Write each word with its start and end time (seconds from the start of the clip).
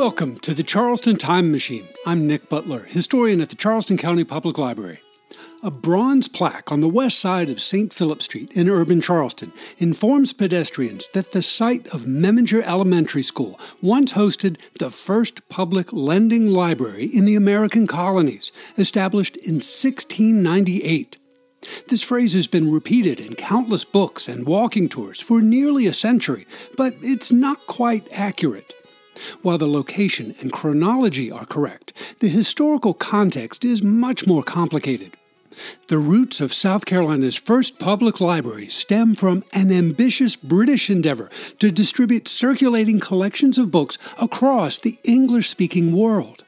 Welcome 0.00 0.38
to 0.38 0.54
the 0.54 0.62
Charleston 0.62 1.16
Time 1.16 1.52
Machine. 1.52 1.86
I'm 2.06 2.26
Nick 2.26 2.48
Butler, 2.48 2.84
historian 2.84 3.42
at 3.42 3.50
the 3.50 3.54
Charleston 3.54 3.98
County 3.98 4.24
Public 4.24 4.56
Library. 4.56 5.00
A 5.62 5.70
bronze 5.70 6.26
plaque 6.26 6.72
on 6.72 6.80
the 6.80 6.88
west 6.88 7.18
side 7.18 7.50
of 7.50 7.60
St. 7.60 7.92
Philip 7.92 8.22
Street 8.22 8.50
in 8.56 8.70
urban 8.70 9.02
Charleston 9.02 9.52
informs 9.76 10.32
pedestrians 10.32 11.10
that 11.12 11.32
the 11.32 11.42
site 11.42 11.86
of 11.88 12.06
Memminger 12.06 12.62
Elementary 12.62 13.22
School 13.22 13.60
once 13.82 14.14
hosted 14.14 14.56
the 14.78 14.88
first 14.88 15.46
public 15.50 15.92
lending 15.92 16.50
library 16.50 17.04
in 17.04 17.26
the 17.26 17.36
American 17.36 17.86
colonies, 17.86 18.52
established 18.78 19.36
in 19.36 19.56
1698. 19.56 21.18
This 21.88 22.02
phrase 22.02 22.32
has 22.32 22.46
been 22.46 22.72
repeated 22.72 23.20
in 23.20 23.34
countless 23.34 23.84
books 23.84 24.28
and 24.28 24.46
walking 24.46 24.88
tours 24.88 25.20
for 25.20 25.42
nearly 25.42 25.86
a 25.86 25.92
century, 25.92 26.46
but 26.78 26.94
it's 27.02 27.30
not 27.30 27.66
quite 27.66 28.08
accurate. 28.18 28.72
While 29.42 29.58
the 29.58 29.68
location 29.68 30.34
and 30.40 30.52
chronology 30.52 31.30
are 31.30 31.46
correct, 31.46 31.92
the 32.20 32.28
historical 32.28 32.94
context 32.94 33.64
is 33.64 33.82
much 33.82 34.26
more 34.26 34.42
complicated. 34.42 35.16
The 35.88 35.98
roots 35.98 36.40
of 36.40 36.52
South 36.52 36.86
Carolina's 36.86 37.36
first 37.36 37.78
public 37.78 38.20
library 38.20 38.68
stem 38.68 39.14
from 39.14 39.42
an 39.52 39.72
ambitious 39.72 40.36
British 40.36 40.88
endeavor 40.88 41.28
to 41.58 41.70
distribute 41.70 42.28
circulating 42.28 43.00
collections 43.00 43.58
of 43.58 43.70
books 43.70 43.98
across 44.20 44.78
the 44.78 44.96
English 45.04 45.48
speaking 45.48 45.92
world. 45.92 46.44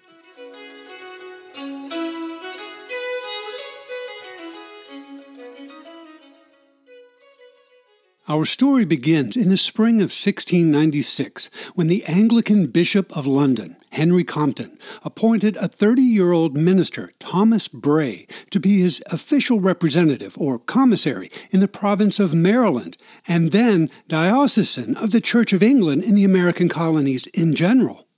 Our 8.33 8.47
story 8.47 8.87
begins 8.87 9.37
in 9.37 9.51
the 9.51 9.59
spring 9.59 9.97
of 9.97 10.09
1696 10.09 11.51
when 11.75 11.89
the 11.89 12.03
Anglican 12.07 12.69
Bishop 12.69 13.15
of 13.15 13.27
London, 13.27 13.77
Henry 13.91 14.25
Compton, 14.25 14.79
appointed 15.05 15.55
a 15.57 15.69
30 15.69 16.01
year 16.01 16.33
old 16.33 16.57
minister, 16.57 17.13
Thomas 17.19 17.69
Bray, 17.69 18.27
to 18.49 18.59
be 18.59 18.81
his 18.81 19.03
official 19.11 19.61
representative 19.61 20.39
or 20.39 20.59
commissary 20.59 21.31
in 21.51 21.61
the 21.61 21.69
province 21.69 22.19
of 22.19 22.33
Maryland 22.33 22.97
and 23.29 23.53
then 23.53 23.91
diocesan 24.09 24.97
of 24.97 25.11
the 25.11 25.21
Church 25.21 25.53
of 25.53 25.63
England 25.63 26.03
in 26.03 26.15
the 26.15 26.25
American 26.25 26.71
colonies 26.71 27.27
in 27.35 27.55
general. 27.55 28.09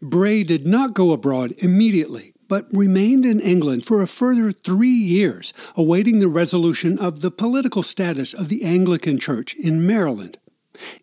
Bray 0.00 0.44
did 0.44 0.66
not 0.66 0.94
go 0.94 1.12
abroad 1.12 1.52
immediately 1.58 2.31
but 2.52 2.66
remained 2.70 3.24
in 3.24 3.40
England 3.40 3.86
for 3.86 4.02
a 4.02 4.06
further 4.06 4.52
three 4.52 4.86
years, 4.86 5.54
awaiting 5.74 6.18
the 6.18 6.28
resolution 6.28 6.98
of 6.98 7.22
the 7.22 7.30
political 7.30 7.82
status 7.82 8.34
of 8.34 8.50
the 8.50 8.62
Anglican 8.62 9.18
Church 9.18 9.54
in 9.54 9.86
Maryland. 9.86 10.36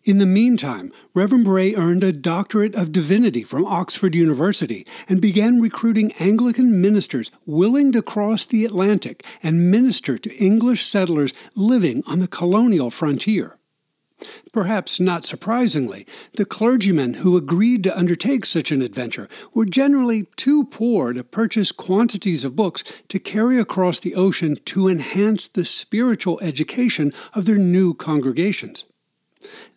In 0.04 0.18
the 0.18 0.26
meantime, 0.26 0.92
Reverend 1.12 1.44
Bray 1.44 1.74
earned 1.74 2.04
a 2.04 2.12
doctorate 2.12 2.76
of 2.76 2.92
divinity 2.92 3.42
from 3.42 3.66
Oxford 3.66 4.14
University 4.14 4.86
and 5.08 5.20
began 5.20 5.60
recruiting 5.60 6.12
Anglican 6.20 6.80
ministers 6.80 7.32
willing 7.46 7.90
to 7.90 8.00
cross 8.00 8.46
the 8.46 8.64
Atlantic 8.64 9.26
and 9.42 9.72
minister 9.72 10.18
to 10.18 10.36
English 10.36 10.84
settlers 10.84 11.34
living 11.56 12.04
on 12.06 12.20
the 12.20 12.28
colonial 12.28 12.92
frontier. 12.92 13.56
Perhaps 14.52 15.00
not 15.00 15.24
surprisingly, 15.24 16.06
the 16.34 16.44
clergymen 16.44 17.14
who 17.14 17.36
agreed 17.36 17.84
to 17.84 17.96
undertake 17.96 18.44
such 18.44 18.72
an 18.72 18.82
adventure 18.82 19.28
were 19.54 19.64
generally 19.64 20.24
too 20.36 20.64
poor 20.64 21.12
to 21.12 21.24
purchase 21.24 21.72
quantities 21.72 22.44
of 22.44 22.56
books 22.56 22.84
to 23.08 23.18
carry 23.18 23.58
across 23.58 24.00
the 24.00 24.14
ocean 24.14 24.56
to 24.66 24.88
enhance 24.88 25.48
the 25.48 25.64
spiritual 25.64 26.40
education 26.40 27.12
of 27.34 27.44
their 27.44 27.58
new 27.58 27.94
congregations. 27.94 28.84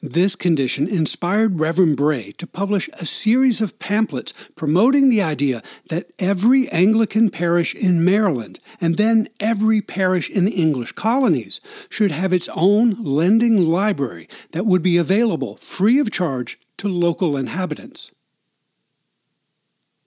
This 0.01 0.35
condition 0.35 0.87
inspired 0.87 1.59
Reverend 1.59 1.97
Bray 1.97 2.31
to 2.33 2.47
publish 2.47 2.89
a 2.93 3.05
series 3.05 3.61
of 3.61 3.79
pamphlets 3.79 4.33
promoting 4.55 5.09
the 5.09 5.21
idea 5.21 5.61
that 5.89 6.11
every 6.19 6.69
Anglican 6.69 7.29
parish 7.29 7.73
in 7.73 8.03
Maryland, 8.03 8.59
and 8.81 8.97
then 8.97 9.27
every 9.39 9.81
parish 9.81 10.29
in 10.29 10.45
the 10.45 10.51
English 10.51 10.91
colonies, 10.91 11.61
should 11.89 12.11
have 12.11 12.33
its 12.33 12.49
own 12.53 12.91
lending 13.01 13.65
library 13.65 14.27
that 14.51 14.65
would 14.65 14.83
be 14.83 14.97
available 14.97 15.55
free 15.57 15.99
of 15.99 16.11
charge 16.11 16.59
to 16.77 16.87
local 16.87 17.37
inhabitants. 17.37 18.11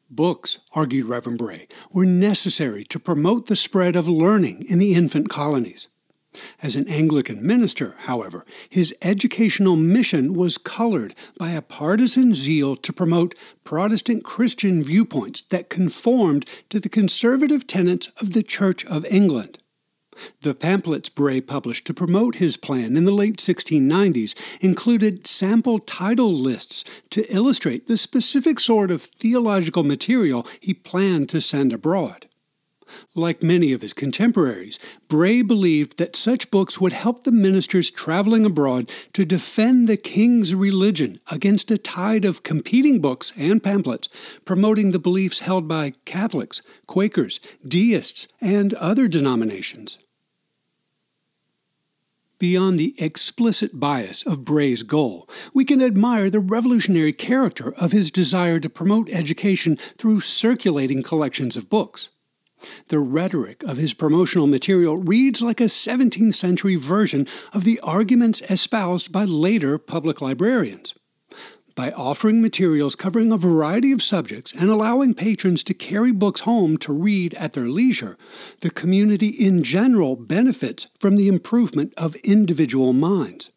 Books, 0.09 0.60
argued 0.72 1.06
Reverend 1.06 1.38
Bray, 1.38 1.66
were 1.91 2.06
necessary 2.06 2.84
to 2.84 2.99
promote 2.99 3.47
the 3.47 3.56
spread 3.56 3.97
of 3.97 4.09
learning 4.09 4.65
in 4.69 4.78
the 4.78 4.94
infant 4.94 5.28
colonies. 5.28 5.88
As 6.62 6.76
an 6.76 6.88
Anglican 6.88 7.47
minister, 7.47 7.94
however, 8.00 8.44
his 8.69 8.94
educational 9.02 9.76
mission 9.76 10.34
was 10.34 10.58
colored 10.58 11.14
by 11.38 11.50
a 11.50 11.62
partisan 11.62 12.34
zeal 12.34 12.76
to 12.76 12.92
promote 12.92 13.34
Protestant 13.64 14.24
Christian 14.24 14.82
viewpoints 14.82 15.42
that 15.50 15.70
conformed 15.70 16.46
to 16.69 16.80
the 16.80 16.88
conservative 16.88 17.66
tenets 17.66 18.08
of 18.20 18.32
the 18.32 18.42
Church 18.42 18.84
of 18.86 19.04
England. 19.06 19.58
The 20.41 20.54
pamphlets 20.54 21.08
Bray 21.08 21.41
published 21.41 21.86
to 21.86 21.94
promote 21.94 22.36
his 22.36 22.56
plan 22.56 22.96
in 22.96 23.04
the 23.04 23.12
late 23.12 23.36
1690s 23.36 24.34
included 24.60 25.26
sample 25.26 25.78
title 25.78 26.32
lists 26.32 26.84
to 27.10 27.30
illustrate 27.34 27.86
the 27.86 27.96
specific 27.96 28.58
sort 28.58 28.91
of 28.91 29.02
theological 29.02 29.84
material 29.84 30.46
he 30.60 30.72
planned 30.72 31.28
to 31.30 31.41
send 31.41 31.72
abroad. 31.72 32.28
Like 33.14 33.42
many 33.42 33.72
of 33.72 33.82
his 33.82 33.92
contemporaries, 33.92 34.78
Bray 35.08 35.42
believed 35.42 35.98
that 35.98 36.16
such 36.16 36.50
books 36.50 36.80
would 36.80 36.92
help 36.92 37.24
the 37.24 37.32
ministers 37.32 37.91
traveling 37.91 38.44
abroad 38.44 38.91
to 39.12 39.24
defend 39.24 39.88
the 39.88 39.97
king's 39.97 40.54
religion 40.54 41.19
against 41.30 41.70
a 41.70 41.78
tide 41.78 42.25
of 42.25 42.42
competing 42.42 43.00
books 43.00 43.32
and 43.36 43.62
pamphlets 43.62 44.08
promoting 44.44 44.91
the 44.91 44.98
beliefs 44.98 45.41
held 45.41 45.66
by 45.69 45.94
Catholics, 46.04 46.62
Quakers, 46.86 47.41
deists, 47.66 48.28
and 48.41 48.75
other 48.75 49.08
denominations. 49.08 49.98
Beyond 52.38 52.78
the 52.78 52.94
explicit 52.98 53.80
bias 53.80 54.22
of 54.26 54.44
Bray's 54.44 54.82
goal, 54.82 55.26
we 55.54 55.64
can 55.64 55.80
admire 55.80 56.28
the 56.28 56.38
revolutionary 56.38 57.14
character 57.14 57.72
of 57.80 57.92
his 57.92 58.10
desire 58.10 58.60
to 58.60 58.69
promote 58.69 59.08
education 59.08 59.76
through 59.76 60.20
circulating 60.20 61.02
collections 61.02 61.56
of 61.56 61.70
books. 61.70 62.10
The 62.89 62.99
rhetoric 62.99 63.62
of 63.65 63.77
his 63.77 63.94
promotional 63.94 64.47
material 64.47 64.97
reads 64.97 65.43
like 65.43 65.61
a 65.61 65.65
17th 65.65 66.34
century 66.34 66.77
version 66.77 67.27
of 67.53 67.65
the 67.65 67.81
arguments 67.83 68.43
espoused 68.43 69.12
by 69.12 69.25
later 69.25 69.78
public 69.78 70.21
librarians. 70.21 70.94
By 71.75 71.93
offering 71.93 72.41
materials 72.41 72.97
covering 72.97 73.31
a 73.33 73.37
variety 73.37 73.93
of 73.93 74.03
subjects 74.03 74.53
and 74.55 74.71
allowing 74.71 75.12
patrons 75.12 75.62
to 75.65 75.75
carry 75.75 76.11
books 76.11 76.41
home 76.41 76.78
to 76.78 76.93
read 76.93 77.34
at 77.34 77.53
their 77.53 77.69
leisure, 77.69 78.17
the 78.61 78.71
community 78.71 79.28
in 79.28 79.62
general 79.62 80.17
benefits 80.17 80.87
from 80.99 81.17
the 81.17 81.28
improvement 81.28 81.93
of 81.99 82.17
individual 82.25 82.94
minds. 82.94 83.50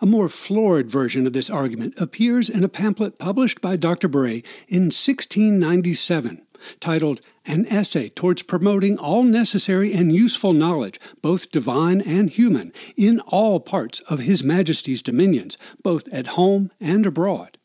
A 0.00 0.06
more 0.06 0.28
florid 0.28 0.90
version 0.90 1.26
of 1.26 1.32
this 1.32 1.48
argument 1.48 1.94
appears 1.96 2.50
in 2.50 2.64
a 2.64 2.68
pamphlet 2.68 3.18
published 3.18 3.62
by 3.62 3.76
Dr. 3.76 4.08
Bray 4.08 4.42
in 4.68 4.90
1697 4.90 6.42
titled 6.80 7.20
An 7.46 7.66
Essay 7.66 8.08
Towards 8.08 8.42
Promoting 8.42 8.98
All 8.98 9.24
Necessary 9.24 9.92
and 9.92 10.14
Useful 10.14 10.52
Knowledge, 10.52 10.98
both 11.22 11.50
divine 11.50 12.00
and 12.00 12.30
human, 12.30 12.72
in 12.96 13.20
all 13.20 13.60
parts 13.60 14.00
of 14.00 14.20
His 14.20 14.42
Majesty's 14.44 15.02
dominions, 15.02 15.56
both 15.82 16.08
at 16.12 16.28
home 16.28 16.70
and 16.80 17.06
abroad. 17.06 17.58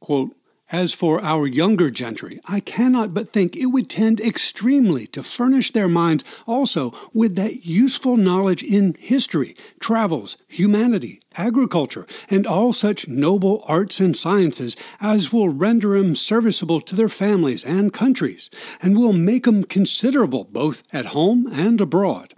Quote, 0.00 0.34
as 0.70 0.94
for 0.94 1.22
our 1.22 1.46
younger 1.46 1.90
gentry, 1.90 2.40
I 2.46 2.60
cannot 2.60 3.12
but 3.12 3.32
think 3.32 3.56
it 3.56 3.66
would 3.66 3.88
tend 3.88 4.20
extremely 4.20 5.06
to 5.08 5.22
furnish 5.22 5.72
their 5.72 5.88
minds 5.88 6.24
also 6.46 6.92
with 7.12 7.34
that 7.36 7.66
useful 7.66 8.16
knowledge 8.16 8.62
in 8.62 8.94
history, 8.98 9.56
travels, 9.80 10.36
humanity, 10.48 11.20
agriculture, 11.36 12.06
and 12.28 12.46
all 12.46 12.72
such 12.72 13.08
noble 13.08 13.64
arts 13.66 14.00
and 14.00 14.16
sciences 14.16 14.76
as 15.00 15.32
will 15.32 15.48
render 15.48 15.96
'em 15.96 16.14
serviceable 16.14 16.80
to 16.80 16.94
their 16.94 17.08
families 17.08 17.64
and 17.64 17.92
countries, 17.92 18.50
and 18.80 18.96
will 18.96 19.12
make 19.12 19.46
'em 19.46 19.64
considerable 19.64 20.44
both 20.44 20.82
at 20.92 21.06
home 21.06 21.48
and 21.52 21.80
abroad, 21.80 22.34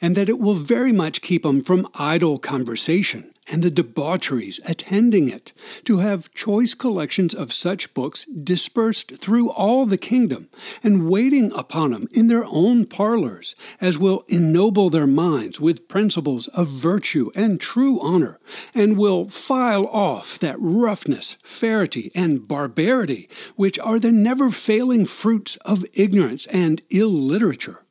and 0.00 0.14
that 0.14 0.28
it 0.28 0.38
will 0.38 0.54
very 0.54 0.92
much 0.92 1.22
keep 1.22 1.44
'em 1.44 1.62
from 1.62 1.86
idle 1.94 2.38
conversation 2.38 3.32
and 3.50 3.62
the 3.62 3.70
debaucheries 3.70 4.60
attending 4.66 5.28
it, 5.28 5.52
to 5.84 5.98
have 5.98 6.32
choice 6.34 6.74
collections 6.74 7.34
of 7.34 7.52
such 7.52 7.94
books 7.94 8.24
dispersed 8.26 9.16
through 9.16 9.50
all 9.50 9.86
the 9.86 9.98
kingdom, 9.98 10.48
and 10.82 11.08
waiting 11.08 11.52
upon 11.52 11.90
them 11.90 12.08
in 12.12 12.26
their 12.26 12.44
own 12.46 12.86
parlors, 12.86 13.54
as 13.80 13.98
will 13.98 14.24
ennoble 14.28 14.90
their 14.90 15.06
minds 15.06 15.60
with 15.60 15.88
principles 15.88 16.48
of 16.48 16.68
virtue 16.68 17.30
and 17.34 17.60
true 17.60 18.00
honor, 18.00 18.38
and 18.74 18.96
will 18.96 19.24
file 19.26 19.86
off 19.86 20.38
that 20.38 20.56
roughness, 20.58 21.36
ferity, 21.42 22.10
and 22.14 22.46
barbarity 22.46 23.28
which 23.56 23.78
are 23.78 23.98
the 23.98 24.12
never 24.12 24.50
failing 24.50 25.04
fruits 25.06 25.56
of 25.64 25.84
ignorance 25.94 26.46
and 26.46 26.82
illiterature. 26.90 27.84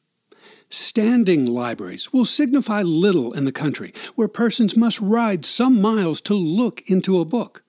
Standing 0.69 1.45
libraries 1.45 2.11
will 2.11 2.25
signify 2.25 2.81
little 2.81 3.31
in 3.33 3.45
the 3.45 3.51
country, 3.51 3.93
where 4.15 4.27
persons 4.27 4.75
must 4.75 4.99
ride 4.99 5.45
some 5.45 5.81
miles 5.81 6.19
to 6.21 6.33
look 6.33 6.81
into 6.89 7.19
a 7.19 7.25
book. 7.25 7.63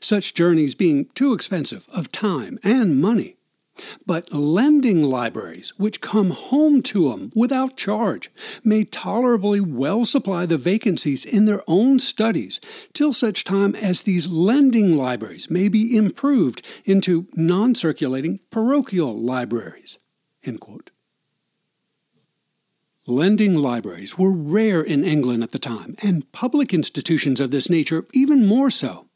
such 0.00 0.34
journeys 0.34 0.74
being 0.74 1.06
too 1.14 1.32
expensive 1.32 1.86
of 1.92 2.12
time 2.12 2.58
and 2.62 3.00
money. 3.00 3.36
But 4.06 4.32
lending 4.32 5.02
libraries, 5.02 5.72
which 5.78 6.00
come 6.02 6.30
home 6.30 6.82
to 6.82 7.08
them 7.08 7.32
without 7.34 7.76
charge, 7.78 8.30
may 8.62 8.84
tolerably 8.84 9.60
well 9.60 10.04
supply 10.04 10.44
the 10.44 10.58
vacancies 10.58 11.24
in 11.24 11.46
their 11.46 11.62
own 11.66 11.98
studies 11.98 12.60
till 12.92 13.12
such 13.12 13.44
time 13.44 13.74
as 13.74 14.02
these 14.02 14.28
lending 14.28 14.96
libraries 14.96 15.50
may 15.50 15.68
be 15.68 15.96
improved 15.96 16.60
into 16.84 17.26
non 17.34 17.74
circulating 17.74 18.40
parochial 18.50 19.18
libraries. 19.18 19.98
Lending 23.10 23.56
libraries 23.56 24.16
were 24.16 24.30
rare 24.30 24.80
in 24.80 25.02
England 25.02 25.42
at 25.42 25.50
the 25.50 25.58
time, 25.58 25.96
and 26.00 26.30
public 26.30 26.72
institutions 26.72 27.40
of 27.40 27.50
this 27.50 27.68
nature 27.68 28.06
even 28.12 28.46
more 28.46 28.70
so. 28.70 29.08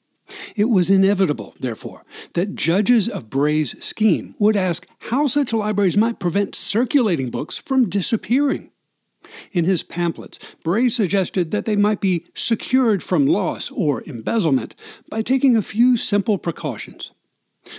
It 0.57 0.65
was 0.65 0.91
inevitable, 0.91 1.55
therefore, 1.61 2.05
that 2.33 2.57
judges 2.57 3.09
of 3.09 3.31
Bray's 3.31 3.81
scheme 3.85 4.35
would 4.41 4.57
ask 4.57 4.89
how 5.11 5.29
such 5.29 5.53
libraries 5.53 5.97
might 5.97 6.19
prevent 6.19 6.57
circulating 6.57 7.31
books 7.31 7.57
from 7.57 7.89
disappearing. 7.89 8.73
In 9.53 9.65
his 9.65 9.85
pamphlets, 9.85 10.41
Bray 10.65 10.89
suggested 10.89 11.53
that 11.53 11.65
they 11.65 11.77
might 11.77 12.01
be 12.01 12.27
secured 12.35 13.01
from 13.01 13.29
loss 13.29 13.71
or 13.71 14.03
embezzlement 14.09 14.75
by 15.09 15.23
taking 15.23 15.57
a 15.57 15.63
few 15.63 15.97
simple 15.97 16.37
precautions. 16.37 17.13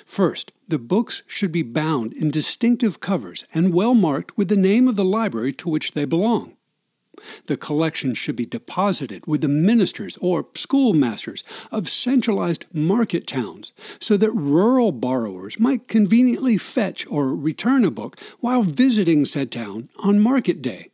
First, 0.06 0.52
the 0.68 0.80
books 0.80 1.24
should 1.28 1.52
be 1.52 1.62
bound 1.62 2.14
in 2.14 2.32
distinctive 2.32 3.00
covers 3.00 3.46
and 3.54 3.74
well 3.74 3.94
marked 3.94 4.38
with 4.38 4.48
the 4.48 4.56
name 4.56 4.88
of 4.88 4.96
the 4.96 5.06
library 5.06 5.54
to 5.54 5.70
which 5.70 5.94
they 5.94 6.06
belong. 6.06 6.56
The 7.46 7.58
collection 7.58 8.14
should 8.14 8.36
be 8.36 8.46
deposited 8.46 9.26
with 9.26 9.42
the 9.42 9.48
ministers 9.48 10.18
or 10.20 10.48
schoolmasters 10.54 11.44
of 11.72 11.88
centralized 11.88 12.66
market 12.74 13.26
towns 13.26 13.72
so 14.00 14.18
that 14.18 14.32
rural 14.32 14.92
borrowers 14.92 15.60
might 15.60 15.88
conveniently 15.88 16.58
fetch 16.58 17.08
or 17.08 17.36
return 17.36 17.86
a 17.86 17.92
book 17.92 18.20
while 18.40 18.64
visiting 18.64 19.24
said 19.24 19.52
town 19.52 19.90
on 20.04 20.20
market 20.20 20.62
day. 20.62 20.90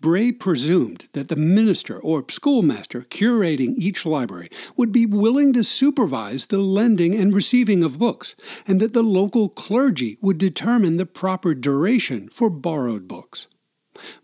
Bray 0.00 0.32
presumed 0.32 1.08
that 1.12 1.28
the 1.28 1.36
minister 1.36 1.98
or 1.98 2.24
schoolmaster 2.28 3.02
curating 3.02 3.74
each 3.76 4.06
library 4.06 4.48
would 4.76 4.92
be 4.92 5.06
willing 5.06 5.52
to 5.52 5.64
supervise 5.64 6.46
the 6.46 6.58
lending 6.58 7.14
and 7.14 7.34
receiving 7.34 7.82
of 7.82 7.98
books, 7.98 8.36
and 8.66 8.80
that 8.80 8.92
the 8.92 9.02
local 9.02 9.48
clergy 9.48 10.18
would 10.20 10.38
determine 10.38 10.96
the 10.96 11.06
proper 11.06 11.54
duration 11.54 12.28
for 12.28 12.50
borrowed 12.50 13.08
books. 13.08 13.48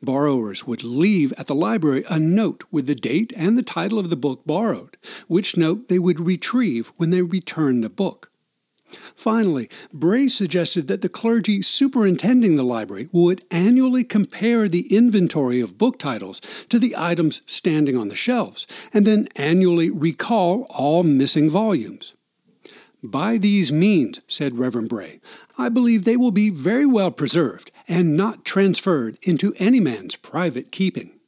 Borrowers 0.03 0.67
would 0.67 0.85
leave 0.85 1.33
at 1.39 1.47
the 1.47 1.55
library 1.55 2.05
a 2.11 2.19
note 2.19 2.65
with 2.71 2.87
the 2.87 2.95
date 2.95 3.33
and 3.37 3.57
the 3.57 3.63
title 3.63 3.99
of 3.99 4.11
the 4.11 4.17
book 4.17 4.43
borrowed, 4.45 4.97
which 5.29 5.57
note 5.57 5.89
they 5.89 5.99
would 5.99 6.21
retrieve 6.21 6.93
when 6.97 7.11
they 7.11 7.23
returned 7.23 7.83
the 7.83 7.89
book. 7.89 8.32
Finally, 9.15 9.69
Bray 9.93 10.29
suggested 10.29 10.89
that 10.89 11.01
the 11.01 11.09
clergy 11.09 11.63
superintending 11.63 12.57
the 12.57 12.63
library 12.63 13.09
would 13.13 13.45
annually 13.51 14.05
compare 14.05 14.69
the 14.69 14.95
inventory 14.95 15.61
of 15.61 15.79
book 15.79 15.99
titles 15.99 16.41
to 16.69 16.79
the 16.79 16.95
items 16.97 17.43
standing 17.47 17.97
on 17.97 18.09
the 18.09 18.15
shelves, 18.15 18.67
and 18.93 19.07
then 19.07 19.29
annually 19.37 19.91
recall 19.91 20.67
all 20.71 21.03
missing 21.03 21.49
volumes. 21.49 22.15
By 23.03 23.37
these 23.37 23.73
means, 23.73 24.21
said 24.29 24.59
Reverend 24.59 24.89
Bray, 24.89 25.21
I 25.59 25.69
believe 25.69 26.05
they 26.05 26.17
will 26.17 26.31
be 26.31 26.51
very 26.51 26.87
well 26.87 27.11
preserved 27.11 27.73
and 27.89 28.17
not 28.17 28.45
transferred 28.45 29.19
into 29.23 29.55
any 29.59 29.81
man's 29.81 30.15
private 30.15 30.71
keeping. 30.71 31.19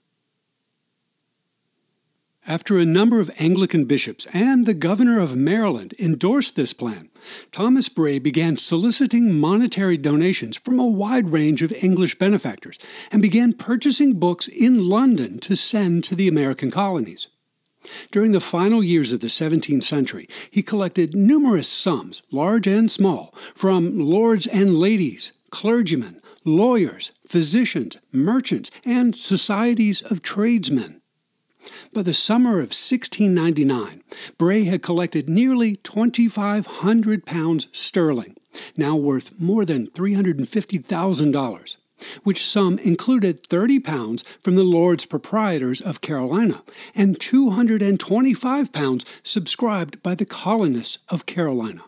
After 2.47 2.79
a 2.79 2.85
number 2.85 3.21
of 3.21 3.31
Anglican 3.39 3.87
bishops 3.87 4.27
and 4.35 4.67
the 4.67 4.75
governor 4.75 5.19
of 5.19 5.35
Maryland 5.35 5.95
endorsed 5.99 6.57
this 6.57 6.75
plan, 6.75 7.09
Thomas 7.51 7.89
Bray 7.89 8.19
began 8.19 8.59
soliciting 8.59 9.33
monetary 9.33 9.97
donations 9.97 10.59
from 10.59 10.79
a 10.79 10.87
wide 10.87 11.31
range 11.31 11.63
of 11.63 11.73
English 11.73 12.19
benefactors 12.19 12.79
and 13.11 13.23
began 13.23 13.55
purchasing 13.55 14.19
books 14.19 14.47
in 14.47 14.91
London 14.91 15.39
to 15.39 15.57
send 15.57 16.05
to 16.05 16.15
the 16.15 16.29
American 16.29 16.71
colonies. 16.71 17.29
During 18.11 18.33
the 18.33 18.41
final 18.41 18.85
years 18.85 19.11
of 19.11 19.21
the 19.21 19.29
17th 19.29 19.83
century, 19.83 20.29
he 20.51 20.63
collected 20.63 21.15
numerous 21.15 21.69
sums, 21.69 22.21
large 22.31 22.67
and 22.67 22.91
small, 22.91 23.33
from 23.55 23.99
lords 23.99 24.47
and 24.47 24.79
ladies, 24.79 25.33
clergymen, 25.49 26.21
lawyers, 26.45 27.13
physicians, 27.27 27.97
merchants, 28.13 28.71
and 28.85 29.17
societies 29.17 30.03
of 30.03 30.21
tradesmen. 30.21 31.01
By 31.93 32.03
the 32.03 32.15
summer 32.15 32.55
of 32.55 32.75
1699, 32.75 34.03
Bray 34.39 34.65
had 34.65 34.83
collected 34.83 35.29
nearly 35.29 35.77
2,500 35.77 37.27
pounds 37.27 37.69
sterling, 37.73 38.37
now 38.77 38.97
worth 38.97 39.39
more 39.39 39.65
than 39.65 39.89
$350,000 39.89 41.77
which 42.23 42.45
sum 42.45 42.79
included 42.85 43.47
30 43.47 43.81
pounds 43.81 44.25
from 44.43 44.57
the 44.57 44.65
Lords 44.65 45.07
Proprietors 45.07 45.81
of 45.81 46.01
Carolina 46.01 46.63
and 46.95 47.21
225 47.21 48.73
pounds 48.73 49.21
subscribed 49.23 50.03
by 50.03 50.15
the 50.15 50.27
colonists 50.27 50.99
of 51.09 51.25
Carolina. 51.27 51.83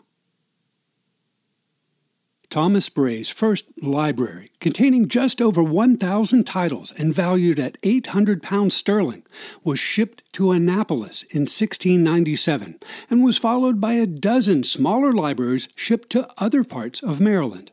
Thomas 2.49 2.87
Bray's 2.87 3.29
first 3.29 3.65
library, 3.83 4.51
containing 4.61 5.09
just 5.09 5.41
over 5.41 5.61
1,000 5.61 6.45
titles 6.45 6.93
and 6.97 7.13
valued 7.13 7.59
at 7.59 7.77
800 7.83 8.41
pounds 8.41 8.73
sterling, 8.73 9.23
was 9.65 9.79
shipped 9.79 10.23
to 10.33 10.51
Annapolis 10.51 11.23
in 11.23 11.41
1697 11.41 12.79
and 13.09 13.23
was 13.23 13.37
followed 13.37 13.81
by 13.81 13.93
a 13.93 14.07
dozen 14.07 14.63
smaller 14.63 15.11
libraries 15.11 15.67
shipped 15.75 16.09
to 16.11 16.29
other 16.37 16.63
parts 16.63 17.03
of 17.03 17.19
Maryland. 17.19 17.71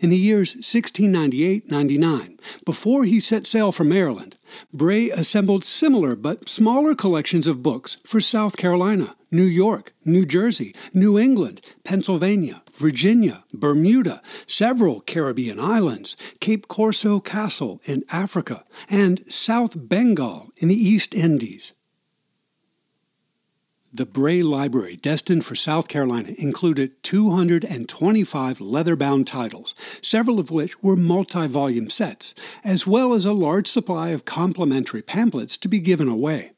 In 0.00 0.10
the 0.10 0.16
years 0.16 0.54
1698 0.54 1.70
99, 1.70 2.38
before 2.66 3.04
he 3.04 3.20
set 3.20 3.46
sail 3.46 3.72
for 3.72 3.84
Maryland, 3.84 4.36
Bray 4.72 5.08
assembled 5.08 5.64
similar 5.64 6.14
but 6.14 6.48
smaller 6.48 6.94
collections 6.94 7.46
of 7.46 7.62
books 7.62 7.96
for 8.04 8.20
South 8.20 8.56
Carolina, 8.56 9.14
New 9.30 9.44
York, 9.44 9.92
New 10.04 10.24
Jersey, 10.24 10.74
New 10.94 11.18
England, 11.18 11.60
Pennsylvania, 11.84 12.62
Virginia, 12.72 13.44
Bermuda, 13.52 14.22
several 14.46 15.00
Caribbean 15.00 15.60
islands, 15.60 16.16
Cape 16.40 16.68
Corso 16.68 17.20
Castle 17.20 17.80
in 17.84 18.02
Africa, 18.10 18.64
and 18.88 19.30
South 19.30 19.88
Bengal 19.88 20.50
in 20.56 20.68
the 20.68 20.74
East 20.74 21.14
Indies. 21.14 21.72
The 23.90 24.06
Bray 24.06 24.42
Library, 24.42 24.96
destined 24.96 25.44
for 25.44 25.54
South 25.54 25.88
Carolina, 25.88 26.34
included 26.38 27.02
225 27.02 28.60
leather 28.60 28.96
bound 28.96 29.26
titles, 29.26 29.74
several 30.02 30.38
of 30.38 30.50
which 30.50 30.82
were 30.82 30.94
multi 30.94 31.46
volume 31.46 31.88
sets, 31.88 32.34
as 32.62 32.86
well 32.86 33.14
as 33.14 33.24
a 33.24 33.32
large 33.32 33.66
supply 33.66 34.10
of 34.10 34.26
complimentary 34.26 35.00
pamphlets 35.00 35.56
to 35.56 35.68
be 35.68 35.80
given 35.80 36.06
away. 36.06 36.52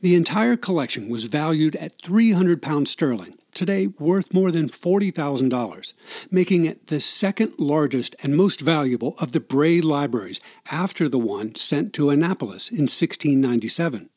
The 0.00 0.14
entire 0.14 0.56
collection 0.56 1.08
was 1.08 1.24
valued 1.24 1.76
at 1.76 2.00
300 2.00 2.60
pounds 2.62 2.90
sterling, 2.90 3.34
today 3.54 3.88
worth 3.98 4.34
more 4.34 4.50
than 4.50 4.68
$40,000, 4.68 5.92
making 6.30 6.64
it 6.64 6.88
the 6.88 7.00
second 7.00 7.54
largest 7.58 8.16
and 8.22 8.36
most 8.36 8.60
valuable 8.60 9.14
of 9.18 9.32
the 9.32 9.40
Bray 9.40 9.80
libraries 9.80 10.40
after 10.70 11.08
the 11.08 11.18
one 11.18 11.54
sent 11.54 11.92
to 11.94 12.10
Annapolis 12.10 12.70
in 12.70 12.88
1697. 12.88 14.08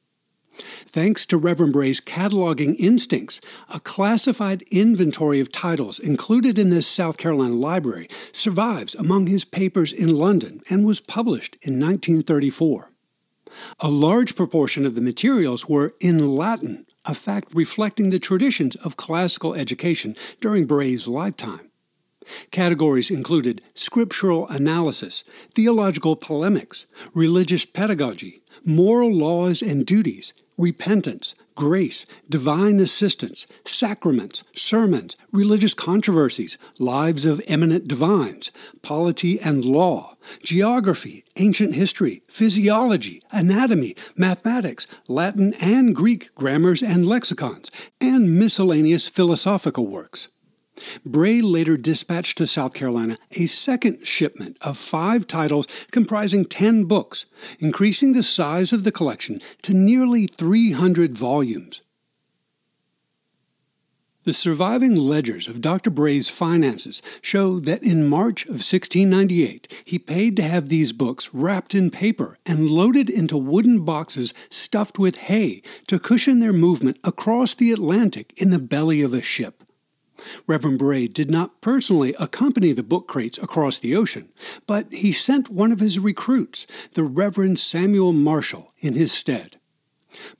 Thanks 0.55 1.25
to 1.25 1.37
Reverend 1.37 1.73
Bray's 1.73 1.99
cataloging 1.99 2.75
instincts, 2.77 3.41
a 3.73 3.79
classified 3.79 4.61
inventory 4.71 5.39
of 5.39 5.51
titles 5.51 5.97
included 5.97 6.59
in 6.59 6.69
this 6.69 6.85
South 6.85 7.17
Carolina 7.17 7.55
library 7.55 8.07
survives 8.31 8.93
among 8.93 9.27
his 9.27 9.45
papers 9.45 9.91
in 9.91 10.15
London 10.15 10.61
and 10.69 10.85
was 10.85 10.99
published 10.99 11.55
in 11.63 11.79
1934. 11.79 12.92
A 13.79 13.89
large 13.89 14.35
proportion 14.35 14.85
of 14.85 14.95
the 14.95 15.01
materials 15.01 15.67
were 15.67 15.93
in 15.99 16.35
Latin, 16.35 16.85
a 17.05 17.13
fact 17.13 17.53
reflecting 17.53 18.09
the 18.09 18.19
traditions 18.19 18.75
of 18.77 18.97
classical 18.97 19.53
education 19.53 20.15
during 20.39 20.65
Bray's 20.65 21.07
lifetime. 21.07 21.69
Categories 22.51 23.11
included 23.11 23.61
scriptural 23.73 24.47
analysis, 24.47 25.23
theological 25.53 26.15
polemics, 26.15 26.85
religious 27.13 27.65
pedagogy, 27.65 28.41
moral 28.65 29.11
laws 29.11 29.61
and 29.61 29.85
duties, 29.85 30.33
repentance, 30.57 31.35
grace, 31.55 32.05
divine 32.29 32.79
assistance, 32.79 33.47
sacraments, 33.65 34.43
sermons, 34.55 35.15
religious 35.31 35.73
controversies, 35.73 36.57
lives 36.79 37.25
of 37.25 37.41
eminent 37.47 37.87
divines, 37.87 38.51
polity 38.81 39.39
and 39.39 39.63
law, 39.63 40.15
geography, 40.43 41.23
ancient 41.37 41.75
history, 41.75 42.21
physiology, 42.27 43.21
anatomy, 43.31 43.95
mathematics, 44.15 44.87
Latin 45.07 45.53
and 45.61 45.95
Greek 45.95 46.33
grammars 46.35 46.81
and 46.81 47.07
lexicons, 47.07 47.71
and 47.99 48.37
miscellaneous 48.37 49.07
philosophical 49.07 49.87
works. 49.87 50.27
Bray 51.05 51.41
later 51.41 51.77
dispatched 51.77 52.37
to 52.37 52.47
South 52.47 52.73
Carolina 52.73 53.17
a 53.39 53.45
second 53.45 54.05
shipment 54.07 54.57
of 54.61 54.77
five 54.77 55.27
titles 55.27 55.67
comprising 55.91 56.45
10 56.45 56.85
books, 56.85 57.25
increasing 57.59 58.13
the 58.13 58.23
size 58.23 58.73
of 58.73 58.83
the 58.83 58.91
collection 58.91 59.41
to 59.61 59.73
nearly 59.73 60.27
300 60.27 61.17
volumes. 61.17 61.81
The 64.23 64.31
surviving 64.31 64.95
ledgers 64.95 65.49
of 65.49 65.59
Dr. 65.59 65.89
Bray's 65.89 66.29
finances 66.29 67.01
show 67.21 67.59
that 67.59 67.83
in 67.83 68.07
March 68.07 68.45
of 68.45 68.51
1698 68.51 69.83
he 69.83 69.99
paid 69.99 70.37
to 70.37 70.43
have 70.43 70.69
these 70.69 70.93
books 70.93 71.33
wrapped 71.33 71.75
in 71.75 71.91
paper 71.91 72.37
and 72.45 72.69
loaded 72.69 73.09
into 73.09 73.37
wooden 73.37 73.83
boxes 73.83 74.33
stuffed 74.49 74.97
with 74.97 75.17
hay 75.17 75.61
to 75.87 75.99
cushion 75.99 76.39
their 76.39 76.53
movement 76.53 76.99
across 77.03 77.53
the 77.53 77.73
Atlantic 77.73 78.33
in 78.41 78.49
the 78.49 78.59
belly 78.59 79.01
of 79.01 79.13
a 79.13 79.21
ship. 79.21 79.62
Reverend 80.47 80.79
Bray 80.79 81.07
did 81.07 81.29
not 81.29 81.61
personally 81.61 82.15
accompany 82.19 82.71
the 82.71 82.83
book 82.83 83.07
crates 83.07 83.37
across 83.37 83.79
the 83.79 83.95
ocean, 83.95 84.29
but 84.67 84.91
he 84.91 85.11
sent 85.11 85.49
one 85.49 85.71
of 85.71 85.79
his 85.79 85.99
recruits, 85.99 86.67
the 86.93 87.03
Reverend 87.03 87.59
Samuel 87.59 88.13
Marshall, 88.13 88.71
in 88.79 88.93
his 88.93 89.11
stead. 89.11 89.57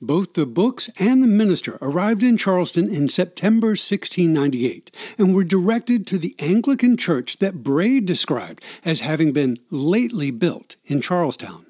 Both 0.00 0.34
the 0.34 0.46
books 0.46 0.88
and 0.98 1.22
the 1.22 1.26
minister 1.26 1.78
arrived 1.82 2.22
in 2.22 2.36
Charleston 2.36 2.88
in 2.88 3.08
September 3.08 3.68
1698 3.68 4.90
and 5.18 5.34
were 5.34 5.44
directed 5.44 6.06
to 6.06 6.18
the 6.18 6.34
Anglican 6.38 6.96
church 6.96 7.38
that 7.38 7.62
Bray 7.62 8.00
described 8.00 8.62
as 8.84 9.00
having 9.00 9.32
been 9.32 9.58
lately 9.70 10.30
built 10.30 10.76
in 10.84 11.00
Charlestown. 11.00 11.66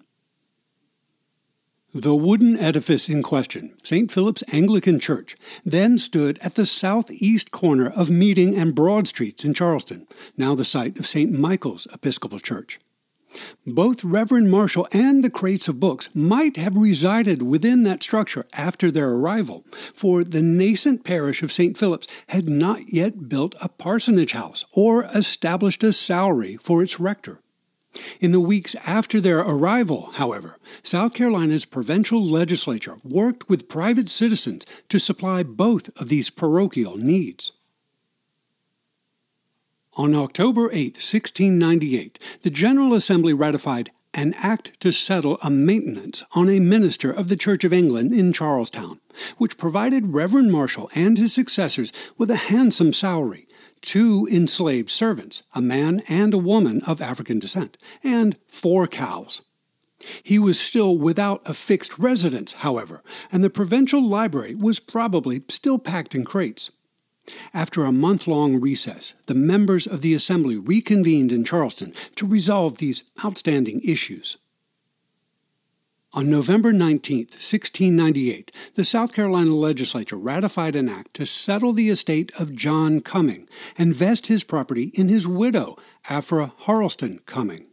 The 1.97 2.17
wooden 2.17 2.59
edifice 2.59 3.09
in 3.09 3.23
question, 3.23 3.73
St. 3.85 4.11
Philip's 4.11 4.43
Anglican 4.53 4.99
Church, 4.99 5.37
then 5.65 5.97
stood 5.97 6.41
at 6.41 6.57
the 6.57 6.67
southeast 6.67 7.53
corner 7.53 7.89
of 7.89 8.11
Meeting 8.11 8.57
and 8.57 8.75
Broad 8.75 9.07
Streets 9.07 9.45
in 9.45 9.55
Charleston, 9.55 10.09
now 10.37 10.57
the 10.57 10.65
site 10.65 10.99
of 10.99 11.07
St. 11.07 11.31
Michael's 11.31 11.87
Episcopal 11.95 12.41
Church. 12.41 12.81
Both 13.65 14.03
Reverend 14.03 14.51
Marshall 14.51 14.89
and 14.91 15.23
the 15.23 15.31
crates 15.31 15.69
of 15.69 15.79
books 15.79 16.11
might 16.17 16.57
have 16.57 16.77
resided 16.77 17.43
within 17.43 17.85
that 17.85 18.03
structure 18.03 18.45
after 18.55 18.91
their 18.91 19.11
arrival, 19.11 19.65
for 19.71 20.25
the 20.25 20.43
nascent 20.43 21.05
parish 21.05 21.45
of 21.45 21.53
St. 21.53 21.79
Philip's 21.79 22.09
had 22.31 22.49
not 22.49 22.93
yet 22.93 23.29
built 23.29 23.55
a 23.63 23.69
parsonage 23.69 24.33
house 24.33 24.65
or 24.73 25.05
established 25.15 25.85
a 25.85 25.93
salary 25.93 26.57
for 26.61 26.83
its 26.83 26.99
rector. 26.99 27.41
In 28.21 28.33
the 28.33 28.41
weeks 28.41 28.75
after 28.87 29.21
their 29.21 29.41
arrival, 29.41 30.11
however, 30.15 30.59
South 30.83 31.15
Carolina's 31.15 31.65
provincial 31.65 32.25
legislature 32.25 32.97
worked 33.05 33.49
with 33.49 33.69
private 33.69 34.09
citizens 34.09 34.65
to 34.89 34.99
supply 34.99 35.43
both 35.43 35.91
of 36.01 36.09
these 36.09 36.31
parochial 36.31 36.97
needs. 36.97 37.53
On 39.97 40.15
October 40.15 40.71
8, 40.73 40.97
1698, 40.97 42.19
the 42.43 42.51
General 42.51 42.95
Assembly 42.95 43.33
ratified 43.33 43.91
an 44.13 44.35
act 44.39 44.79
to 44.81 44.93
settle 44.93 45.39
a 45.43 45.51
maintenance 45.51 46.23
on 46.35 46.49
a 46.49 46.61
minister 46.61 47.11
of 47.11 47.29
the 47.29 47.37
Church 47.37 47.65
of 47.65 47.73
England 47.73 48.13
in 48.13 48.33
Charlestown, 48.33 49.01
which 49.39 49.59
provided 49.59 50.15
Reverend 50.15 50.51
Marshall 50.51 50.91
and 50.95 51.19
his 51.19 51.33
successors 51.33 51.93
with 52.17 52.31
a 52.31 52.37
handsome 52.37 52.93
salary, 52.93 53.47
two 53.85 54.27
enslaved 54.33 54.89
servants, 54.89 55.43
a 55.55 55.61
man 55.61 56.03
and 56.09 56.33
a 56.33 56.39
woman 56.39 56.81
of 56.87 57.03
African 57.03 57.39
descent, 57.39 57.77
and 58.03 58.37
four 58.49 58.87
cows. 58.87 59.43
He 60.23 60.39
was 60.39 60.59
still 60.59 60.97
without 60.97 61.43
a 61.45 61.55
fixed 61.55 61.99
residence, 61.99 62.55
however, 62.55 63.03
and 63.31 63.45
the 63.45 63.51
provincial 63.51 64.03
library 64.03 64.55
was 64.55 64.81
probably 64.81 65.43
still 65.49 65.79
packed 65.79 66.15
in 66.15 66.25
crates. 66.25 66.71
After 67.53 67.85
a 67.85 67.93
month 67.93 68.27
long 68.27 68.61
recess, 68.61 69.15
the 69.27 69.35
members 69.35 69.87
of 69.87 70.01
the 70.01 70.15
Assembly 70.15 70.57
reconvened 70.57 71.33
in 71.33 71.45
Charleston 71.45 71.93
to 72.17 72.27
resolve 72.27 72.79
these 72.79 73.05
outstanding 73.25 73.81
issues. 73.83 74.37
On 76.17 76.31
November 76.31 76.73
19, 76.73 77.19
1698, 77.27 78.53
the 78.77 78.85
South 78.85 79.13
Carolina 79.13 79.53
legislature 79.53 80.17
ratified 80.17 80.77
an 80.77 80.89
act 80.89 81.13
to 81.15 81.27
settle 81.27 81.73
the 81.73 81.91
estate 81.91 82.31
of 82.39 82.55
John 82.55 83.01
Coming 83.01 83.49
and 83.77 83.93
vest 83.93 84.29
his 84.29 84.45
property 84.45 84.93
in 84.95 85.09
his 85.09 85.27
widow, 85.27 85.77
Afra 86.09 86.53
Harleston 86.61 87.19
Coming. 87.27 87.67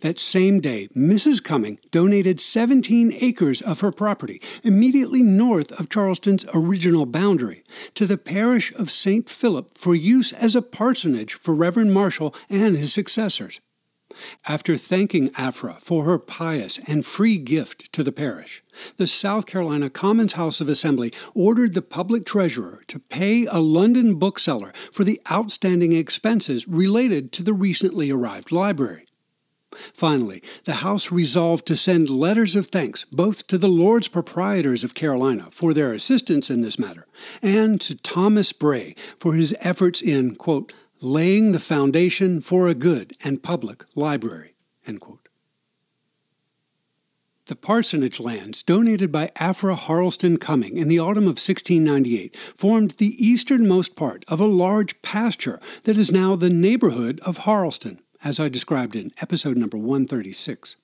That 0.00 0.18
same 0.18 0.58
day, 0.58 0.88
Mrs. 0.96 1.44
Coming 1.44 1.78
donated 1.92 2.40
17 2.40 3.12
acres 3.20 3.62
of 3.62 3.82
her 3.82 3.92
property, 3.92 4.42
immediately 4.64 5.22
north 5.22 5.70
of 5.78 5.88
Charleston's 5.88 6.44
original 6.54 7.06
boundary, 7.06 7.62
to 7.94 8.04
the 8.04 8.18
parish 8.18 8.74
of 8.74 8.90
St. 8.90 9.28
Philip 9.28 9.78
for 9.78 9.94
use 9.94 10.32
as 10.32 10.56
a 10.56 10.62
parsonage 10.62 11.34
for 11.34 11.54
Reverend 11.54 11.94
Marshall 11.94 12.34
and 12.50 12.76
his 12.76 12.92
successors. 12.92 13.60
After 14.46 14.76
thanking 14.76 15.30
Aphra 15.36 15.76
for 15.80 16.04
her 16.04 16.18
pious 16.18 16.78
and 16.88 17.04
free 17.04 17.38
gift 17.38 17.92
to 17.92 18.02
the 18.02 18.12
parish, 18.12 18.62
the 18.96 19.06
South 19.06 19.46
Carolina 19.46 19.90
Commons 19.90 20.34
House 20.34 20.60
of 20.60 20.68
Assembly 20.68 21.12
ordered 21.34 21.74
the 21.74 21.82
public 21.82 22.24
treasurer 22.24 22.82
to 22.88 22.98
pay 22.98 23.46
a 23.46 23.58
London 23.58 24.14
bookseller 24.16 24.72
for 24.92 25.04
the 25.04 25.20
outstanding 25.30 25.92
expenses 25.92 26.66
related 26.68 27.32
to 27.32 27.42
the 27.42 27.52
recently 27.52 28.10
arrived 28.10 28.52
library. 28.52 29.06
Finally, 29.92 30.42
the 30.64 30.74
House 30.74 31.10
resolved 31.10 31.66
to 31.66 31.76
send 31.76 32.08
letters 32.08 32.54
of 32.54 32.66
thanks 32.66 33.04
both 33.04 33.46
to 33.48 33.58
the 33.58 33.68
Lords 33.68 34.08
Proprietors 34.08 34.84
of 34.84 34.94
Carolina 34.94 35.48
for 35.50 35.74
their 35.74 35.92
assistance 35.92 36.50
in 36.50 36.60
this 36.60 36.78
matter 36.78 37.06
and 37.42 37.80
to 37.80 37.96
Thomas 37.96 38.52
Bray 38.52 38.94
for 39.18 39.34
his 39.34 39.54
efforts 39.60 40.00
in, 40.00 40.36
quote, 40.36 40.72
laying 41.04 41.52
the 41.52 41.60
foundation 41.60 42.40
for 42.40 42.68
a 42.68 42.74
good 42.74 43.16
and 43.22 43.42
public 43.42 43.84
library. 43.94 44.54
The 47.46 47.56
parsonage 47.56 48.20
lands 48.20 48.62
donated 48.62 49.12
by 49.12 49.30
Aphra 49.36 49.76
Harleston 49.76 50.38
Coming 50.38 50.78
in 50.78 50.88
the 50.88 50.98
autumn 50.98 51.24
of 51.24 51.36
1698 51.36 52.34
formed 52.34 52.92
the 52.92 53.14
easternmost 53.22 53.96
part 53.96 54.24
of 54.28 54.40
a 54.40 54.46
large 54.46 55.02
pasture 55.02 55.60
that 55.84 55.98
is 55.98 56.10
now 56.10 56.36
the 56.36 56.48
neighborhood 56.48 57.20
of 57.20 57.38
Harleston 57.38 58.00
as 58.24 58.40
I 58.40 58.48
described 58.48 58.96
in 58.96 59.10
episode 59.20 59.58
number 59.58 59.76
136. 59.76 60.76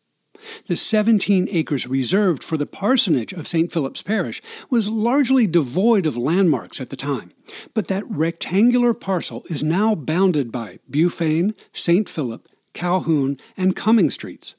The 0.67 0.77
17 0.77 1.49
acres 1.51 1.87
reserved 1.87 2.43
for 2.43 2.57
the 2.57 2.67
parsonage 2.67 3.33
of 3.33 3.49
St. 3.49 3.71
Philip's 3.71 4.03
Parish 4.03 4.41
was 4.71 4.89
largely 4.89 5.47
devoid 5.47 6.07
of 6.07 6.17
landmarks 6.17 6.81
at 6.81 6.91
the 6.91 6.97
time, 6.97 7.33
but 7.75 7.89
that 7.89 8.05
rectangular 8.09 8.95
parcel 8.95 9.45
is 9.49 9.63
now 9.63 9.95
bounded 9.95 10.51
by 10.51 10.79
Beaufain, 10.91 11.55
St. 11.73 12.09
Philip, 12.09 12.49
Calhoun, 12.73 13.39
and 13.57 13.77
Coming 13.77 14.11
Streets. 14.11 14.55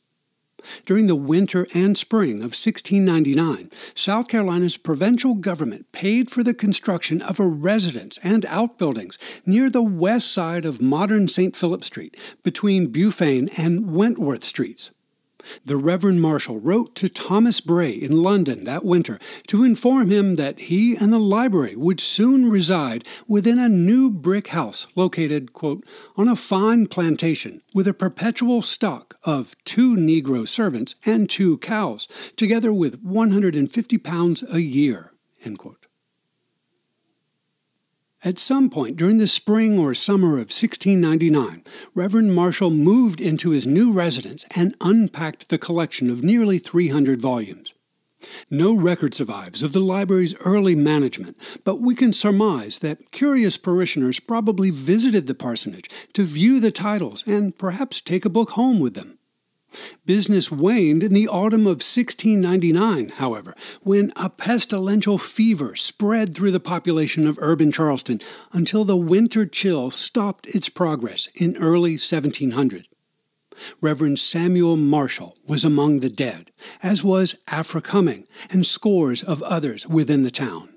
During 0.86 1.08
the 1.08 1.16
winter 1.16 1.68
and 1.74 1.98
spring 1.98 2.38
of 2.38 2.54
1699, 2.54 3.72
South 3.96 4.28
Carolina's 4.28 4.78
provincial 4.78 5.34
government 5.34 5.92
paid 5.92 6.30
for 6.30 6.44
the 6.44 6.54
construction 6.54 7.22
of 7.22 7.40
a 7.40 7.48
residence 7.48 8.20
and 8.24 8.46
outbuildings 8.46 9.18
near 9.46 9.70
the 9.70 9.82
west 9.82 10.32
side 10.32 10.66
of 10.66 10.82
modern 10.82 11.28
St. 11.28 11.56
Philip 11.56 11.84
Street, 11.84 12.16
between 12.44 12.92
Beaufain 12.92 13.50
and 13.58 13.92
Wentworth 13.94 14.44
Streets. 14.44 14.92
The 15.66 15.78
Reverend 15.78 16.22
Marshall 16.22 16.60
wrote 16.60 16.96
to 16.96 17.10
Thomas 17.10 17.62
Bray 17.62 17.92
in 17.92 18.18
London 18.18 18.64
that 18.64 18.86
winter 18.86 19.20
to 19.48 19.64
inform 19.64 20.10
him 20.10 20.36
that 20.36 20.60
he 20.60 20.96
and 20.96 21.12
the 21.12 21.20
library 21.20 21.76
would 21.76 22.00
soon 22.00 22.50
reside 22.50 23.04
within 23.28 23.60
a 23.60 23.70
new 23.70 24.12
brick 24.12 24.48
house 24.48 24.88
located, 24.96 25.54
quote, 25.54 25.86
on 26.16 26.28
a 26.28 26.36
fine 26.36 26.88
plantation 26.88 27.62
with 27.74 27.88
a 27.88 27.94
perpetual 27.94 28.62
stock 28.62 29.18
of 29.24 29.56
two 29.66 29.96
Negro 29.96 30.48
servants 30.48 30.96
and 31.06 31.30
two 31.30 31.58
cows, 31.60 32.08
together 32.36 32.74
with 32.74 33.02
150 33.02 33.98
pounds 33.98 34.44
a 34.52 34.62
year, 34.62 35.12
end 35.44 35.58
quote. 35.60 35.81
At 38.24 38.38
some 38.38 38.70
point 38.70 38.98
during 38.98 39.18
the 39.18 39.26
spring 39.26 39.80
or 39.80 39.96
summer 39.96 40.34
of 40.34 40.52
1699, 40.52 41.64
Reverend 41.96 42.36
Marshall 42.36 42.70
moved 42.70 43.20
into 43.20 43.50
his 43.50 43.66
new 43.66 43.92
residence 43.92 44.46
and 44.56 44.76
unpacked 44.80 45.50
the 45.50 45.58
collection 45.58 46.08
of 46.08 46.24
nearly 46.24 46.60
300 46.60 47.20
volumes. 47.20 47.74
No 48.52 48.76
record 48.76 49.16
survives 49.16 49.64
of 49.64 49.74
the 49.74 49.80
library's 49.80 50.36
early 50.46 50.76
management, 50.76 51.36
but 51.64 51.82
we 51.82 51.96
can 51.96 52.14
surmise 52.14 52.78
that 52.80 53.10
curious 53.10 53.58
parishioners 53.58 54.20
probably 54.20 54.70
visited 54.70 55.26
the 55.26 55.34
parsonage 55.34 55.90
to 56.14 56.24
view 56.24 56.60
the 56.60 56.70
titles 56.70 57.24
and 57.26 57.58
perhaps 57.58 58.02
take 58.02 58.24
a 58.24 58.30
book 58.30 58.52
home 58.52 58.80
with 58.80 58.94
them. 58.94 59.18
Business 60.06 60.52
waned 60.52 61.04
in 61.04 61.14
the 61.14 61.28
autumn 61.28 61.62
of 61.62 61.82
1699, 61.82 63.10
however, 63.18 63.56
when 63.82 64.12
a 64.16 64.30
pestilential 64.30 65.18
fever 65.18 65.76
spread 65.76 66.36
through 66.36 66.52
the 66.52 66.60
population 66.60 67.28
of 67.28 67.38
urban 67.42 67.72
Charleston 67.72 68.20
until 68.52 68.84
the 68.84 68.98
winter 68.98 69.46
chill 69.46 69.92
stopped 69.92 70.48
its 70.48 70.70
progress 70.70 71.28
in 71.36 71.56
early 71.58 71.92
1700. 71.92 72.88
Reverend 73.82 74.20
Samuel 74.20 74.78
Marshall 74.78 75.38
was 75.46 75.66
among 75.66 76.00
the 76.00 76.10
dead, 76.10 76.52
as 76.82 77.04
was 77.04 77.36
Aphra 77.48 77.82
Coming 77.82 78.26
and 78.50 78.66
scores 78.66 79.24
of 79.24 79.44
others 79.44 79.88
within 79.88 80.24
the 80.24 80.32
town. 80.32 80.70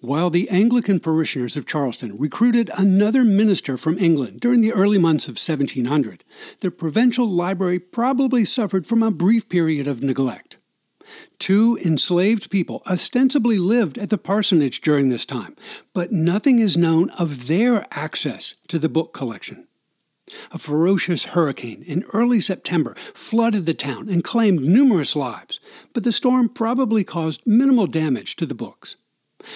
While 0.00 0.30
the 0.30 0.48
Anglican 0.48 1.00
parishioners 1.00 1.56
of 1.56 1.66
Charleston 1.66 2.16
recruited 2.16 2.70
another 2.78 3.24
minister 3.24 3.76
from 3.76 3.98
England 3.98 4.38
during 4.38 4.60
the 4.60 4.72
early 4.72 4.96
months 4.96 5.26
of 5.26 5.32
1700, 5.32 6.22
the 6.60 6.70
provincial 6.70 7.26
library 7.26 7.80
probably 7.80 8.44
suffered 8.44 8.86
from 8.86 9.02
a 9.02 9.10
brief 9.10 9.48
period 9.48 9.88
of 9.88 10.04
neglect. 10.04 10.58
Two 11.40 11.76
enslaved 11.84 12.48
people 12.48 12.80
ostensibly 12.86 13.58
lived 13.58 13.98
at 13.98 14.08
the 14.08 14.18
parsonage 14.18 14.82
during 14.82 15.08
this 15.08 15.26
time, 15.26 15.56
but 15.92 16.12
nothing 16.12 16.60
is 16.60 16.76
known 16.76 17.10
of 17.18 17.48
their 17.48 17.84
access 17.90 18.54
to 18.68 18.78
the 18.78 18.88
book 18.88 19.12
collection. 19.12 19.66
A 20.52 20.58
ferocious 20.58 21.24
hurricane 21.24 21.82
in 21.84 22.04
early 22.12 22.38
September 22.38 22.94
flooded 23.14 23.66
the 23.66 23.74
town 23.74 24.08
and 24.08 24.22
claimed 24.22 24.60
numerous 24.60 25.16
lives, 25.16 25.58
but 25.92 26.04
the 26.04 26.12
storm 26.12 26.48
probably 26.48 27.02
caused 27.02 27.44
minimal 27.44 27.88
damage 27.88 28.36
to 28.36 28.46
the 28.46 28.54
books. 28.54 28.96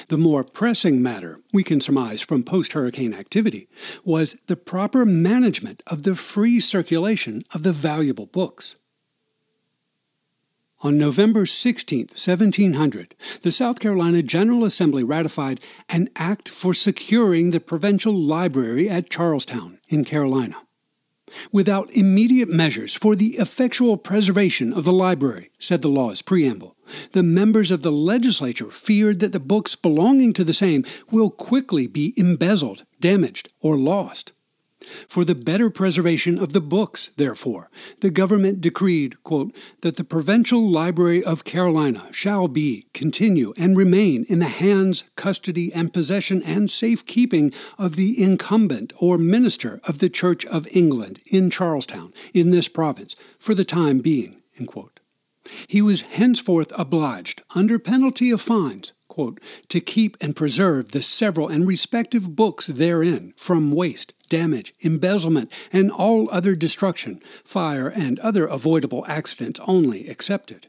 The 0.09 0.19
more 0.19 0.45
pressing 0.45 1.03
matter, 1.03 1.41
we 1.53 1.65
can 1.65 1.81
surmise 1.81 2.23
from 2.23 2.45
post 2.45 2.73
hurricane 2.73 3.15
activity, 3.15 3.69
was 4.05 4.37
the 4.47 4.57
proper 4.57 5.05
management 5.05 5.83
of 5.87 6.03
the 6.03 6.15
free 6.15 6.61
circulation 6.61 7.45
of 7.55 7.63
the 7.63 7.73
valuable 7.73 8.27
books. 8.27 8.77
On 10.85 10.99
November 10.99 11.47
16, 11.47 12.09
1700, 12.09 13.15
the 13.43 13.53
South 13.53 13.79
Carolina 13.79 14.21
General 14.21 14.65
Assembly 14.65 15.05
ratified 15.05 15.61
an 15.89 16.09
act 16.17 16.49
for 16.49 16.75
securing 16.75 17.51
the 17.51 17.61
provincial 17.61 18.13
library 18.13 18.91
at 18.91 19.09
Charlestown, 19.09 19.79
in 19.89 20.05
Carolina. 20.05 20.57
Without 21.51 21.91
immediate 21.93 22.49
measures 22.49 22.95
for 22.95 23.17
the 23.17 23.37
effectual 23.39 23.97
preservation 23.97 24.73
of 24.73 24.85
the 24.85 24.93
library, 24.93 25.51
said 25.59 25.83
the 25.83 25.89
law's 25.89 26.23
preamble, 26.23 26.77
the 27.13 27.23
members 27.23 27.71
of 27.71 27.83
the 27.83 27.93
legislature 27.93 28.71
feared 28.71 29.21
that 29.21 29.33
the 29.33 29.41
books 29.41 29.77
belonging 29.77 30.33
to 30.33 30.45
the 30.45 30.53
same 30.53 30.85
will 31.11 31.31
quickly 31.31 31.87
be 31.87 32.15
embezzled, 32.17 32.85
damaged, 33.01 33.49
or 33.61 33.77
lost. 33.77 34.33
For 35.09 35.25
the 35.25 35.35
better 35.35 35.71
preservation 35.71 36.39
of 36.39 36.53
the 36.53 36.61
books, 36.61 37.11
therefore, 37.17 37.71
the 38.01 38.11
government 38.11 38.61
decreed, 38.61 39.23
quote, 39.23 39.55
that 39.83 39.97
the 39.97 40.05
Provincial 40.05 40.69
Library 40.69 41.23
of 41.23 41.45
Carolina 41.45 42.09
shall 42.11 42.49
be, 42.49 42.87
continue, 42.93 43.53
and 43.57 43.77
remain 43.77 44.25
in 44.29 44.39
the 44.39 44.47
hands, 44.47 45.05
custody, 45.17 45.73
and 45.73 45.93
possession 45.93 46.43
and 46.43 46.71
safe 46.71 47.07
keeping 47.07 47.53
of 47.79 47.97
the 47.97 48.23
incumbent 48.23 48.93
or 49.01 49.19
minister 49.19 49.81
of 49.87 49.99
the 49.99 50.09
Church 50.09 50.45
of 50.47 50.67
England 50.73 51.21
in 51.31 51.51
Charlestown, 51.51 52.13
in 52.33 52.51
this 52.51 52.69
province, 52.69 53.17
for 53.39 53.55
the 53.55 53.65
time 53.65 53.99
being. 53.99 54.43
He 55.67 55.83
was 55.83 56.03
henceforth 56.03 56.73
obliged, 56.79 57.43
under 57.55 57.79
penalty 57.79 58.31
of 58.31 58.41
fines, 58.41 58.93
quote, 59.09 59.41
to 59.69 59.81
keep 59.81 60.17
and 60.21 60.37
preserve 60.37 60.93
the 60.93 61.03
several 61.03 61.49
and 61.49 61.67
respective 61.67 62.37
books 62.37 62.69
therein 62.69 63.35
from 63.37 63.73
waste, 63.73 64.15
damage, 64.33 64.73
embezzlement, 64.83 65.53
and 65.75 65.91
all 65.91 66.31
other 66.31 66.55
destruction, 66.55 67.21
fire, 67.45 67.89
and 67.89 68.19
other 68.21 68.47
avoidable 68.47 69.05
accidents 69.07 69.61
only 69.69 70.09
excepted. 70.09 70.69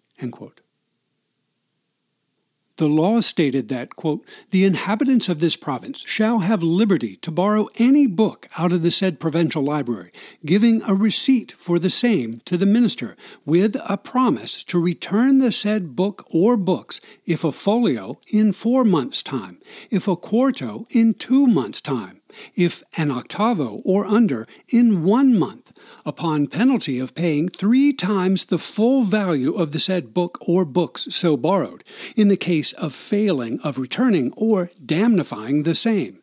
The 2.75 2.89
law 2.89 3.21
stated 3.21 3.69
that, 3.69 3.95
quote, 3.95 4.25
the 4.49 4.65
inhabitants 4.65 5.29
of 5.29 5.39
this 5.39 5.55
province 5.55 6.03
shall 6.05 6.39
have 6.39 6.61
liberty 6.63 7.15
to 7.17 7.31
borrow 7.31 7.67
any 7.77 8.05
book 8.05 8.49
out 8.57 8.73
of 8.73 8.81
the 8.81 8.91
said 8.91 9.17
provincial 9.19 9.63
library, 9.63 10.11
giving 10.43 10.81
a 10.81 10.93
receipt 10.93 11.53
for 11.53 11.79
the 11.79 11.89
same 11.91 12.41
to 12.45 12.57
the 12.57 12.65
minister, 12.65 13.15
with 13.45 13.77
a 13.87 13.95
promise 13.95 14.63
to 14.65 14.81
return 14.83 15.37
the 15.37 15.51
said 15.51 15.95
book 15.95 16.25
or 16.31 16.57
books, 16.57 16.99
if 17.25 17.45
a 17.45 17.51
folio, 17.51 18.19
in 18.33 18.51
four 18.51 18.83
months' 18.83 19.23
time, 19.23 19.59
if 19.89 20.07
a 20.07 20.17
quarto, 20.17 20.85
in 20.89 21.13
two 21.13 21.47
months' 21.47 21.79
time, 21.79 22.19
if 22.55 22.83
an 22.97 23.11
octavo 23.11 23.81
or 23.83 24.05
under, 24.05 24.47
in 24.71 25.03
one 25.03 25.37
month, 25.37 25.71
upon 26.05 26.47
penalty 26.47 26.99
of 26.99 27.15
paying 27.15 27.47
three 27.47 27.93
times 27.93 28.45
the 28.45 28.57
full 28.57 29.03
value 29.03 29.53
of 29.53 29.71
the 29.71 29.79
said 29.79 30.13
book 30.13 30.37
or 30.47 30.65
books 30.65 31.07
so 31.09 31.37
borrowed, 31.37 31.83
in 32.15 32.27
the 32.27 32.37
case 32.37 32.73
of 32.73 32.93
failing 32.93 33.59
of 33.61 33.77
returning 33.77 34.33
or 34.35 34.69
damnifying 34.83 35.63
the 35.63 35.75
same. 35.75 36.21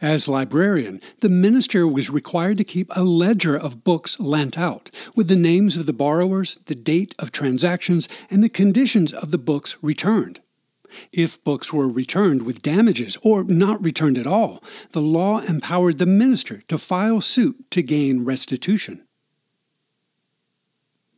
As 0.00 0.28
librarian, 0.28 1.00
the 1.20 1.28
minister 1.28 1.86
was 1.86 2.10
required 2.10 2.58
to 2.58 2.64
keep 2.64 2.90
a 2.94 3.02
ledger 3.02 3.56
of 3.56 3.82
books 3.82 4.20
lent 4.20 4.56
out, 4.56 4.90
with 5.16 5.28
the 5.28 5.36
names 5.36 5.76
of 5.76 5.86
the 5.86 5.92
borrowers, 5.92 6.56
the 6.66 6.74
date 6.74 7.14
of 7.18 7.32
transactions, 7.32 8.08
and 8.30 8.42
the 8.42 8.48
conditions 8.48 9.12
of 9.12 9.30
the 9.30 9.38
books 9.38 9.76
returned. 9.82 10.40
If 11.12 11.42
books 11.44 11.72
were 11.72 11.88
returned 11.88 12.42
with 12.42 12.62
damages 12.62 13.16
or 13.22 13.44
not 13.44 13.82
returned 13.82 14.18
at 14.18 14.26
all, 14.26 14.62
the 14.92 15.02
law 15.02 15.40
empowered 15.40 15.98
the 15.98 16.06
minister 16.06 16.62
to 16.68 16.78
file 16.78 17.20
suit 17.20 17.70
to 17.70 17.82
gain 17.82 18.24
restitution. 18.24 19.04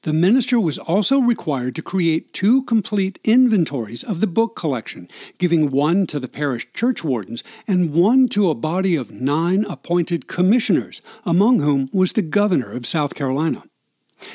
The 0.06 0.12
minister 0.12 0.60
was 0.60 0.78
also 0.78 1.18
required 1.18 1.74
to 1.74 1.82
create 1.82 2.32
two 2.32 2.62
complete 2.62 3.18
inventories 3.24 4.04
of 4.04 4.20
the 4.20 4.28
book 4.28 4.54
collection, 4.54 5.08
giving 5.38 5.68
one 5.68 6.06
to 6.06 6.20
the 6.20 6.28
parish 6.28 6.72
church 6.72 7.02
wardens 7.02 7.42
and 7.66 7.92
one 7.92 8.28
to 8.28 8.48
a 8.48 8.54
body 8.54 8.94
of 8.94 9.10
nine 9.10 9.64
appointed 9.64 10.28
commissioners, 10.28 11.02
among 11.24 11.58
whom 11.58 11.88
was 11.92 12.12
the 12.12 12.22
governor 12.22 12.70
of 12.70 12.86
South 12.86 13.16
Carolina. 13.16 13.64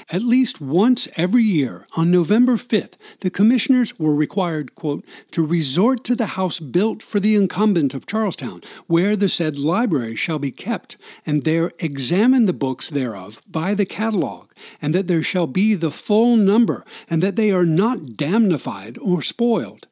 At 0.10 0.22
least 0.24 0.62
once 0.62 1.08
every 1.16 1.44
year, 1.44 1.88
on 1.98 2.12
November 2.12 2.54
5th, 2.54 2.94
the 3.22 3.30
commissioners 3.30 3.98
were 3.98 4.14
required, 4.14 4.76
quote, 4.76 5.06
to 5.32 5.46
resort 5.46 6.04
to 6.04 6.16
the 6.16 6.38
house 6.38 6.60
built 6.60 7.02
for 7.02 7.20
the 7.20 7.36
incumbent 7.36 7.94
of 7.94 8.06
Charlestown, 8.06 8.62
where 8.88 9.16
the 9.16 9.30
said 9.30 9.58
library 9.58 10.16
shall 10.16 10.40
be 10.40 10.52
kept, 10.52 10.98
and 11.26 11.44
there 11.44 11.72
examine 11.80 12.46
the 12.46 12.54
books 12.54 12.90
thereof 12.90 13.42
by 13.50 13.74
the 13.74 13.86
catalogue, 13.86 14.54
and 14.82 14.94
that 14.94 15.08
there 15.08 15.24
shall 15.24 15.48
be 15.48 15.74
the 15.74 15.92
full 15.92 16.38
number, 16.38 16.86
and 17.10 17.24
that 17.24 17.36
they 17.36 17.52
are 17.52 17.66
not 17.66 18.18
damnified 18.18 18.98
or 19.02 19.22
spoiled. 19.22 19.88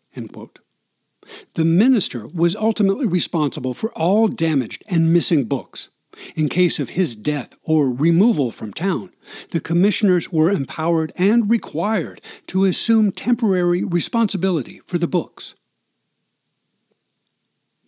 The 1.54 1.66
minister 1.66 2.28
was 2.28 2.56
ultimately 2.56 3.06
responsible 3.06 3.74
for 3.74 3.92
all 3.94 4.28
damaged 4.28 4.84
and 4.90 5.14
missing 5.14 5.46
books. 5.46 5.90
In 6.36 6.50
case 6.50 6.80
of 6.80 6.92
his 6.92 7.16
death 7.16 7.56
or 7.64 7.92
removal 7.92 8.52
from 8.52 8.74
town, 8.74 9.12
the 9.52 9.60
commissioners 9.60 10.32
were 10.32 10.52
empowered 10.52 11.12
and 11.16 11.50
required 11.50 12.22
to 12.48 12.66
assume 12.66 13.12
temporary 13.12 13.84
responsibility 13.84 14.82
for 14.86 14.98
the 14.98 15.08
books. 15.08 15.56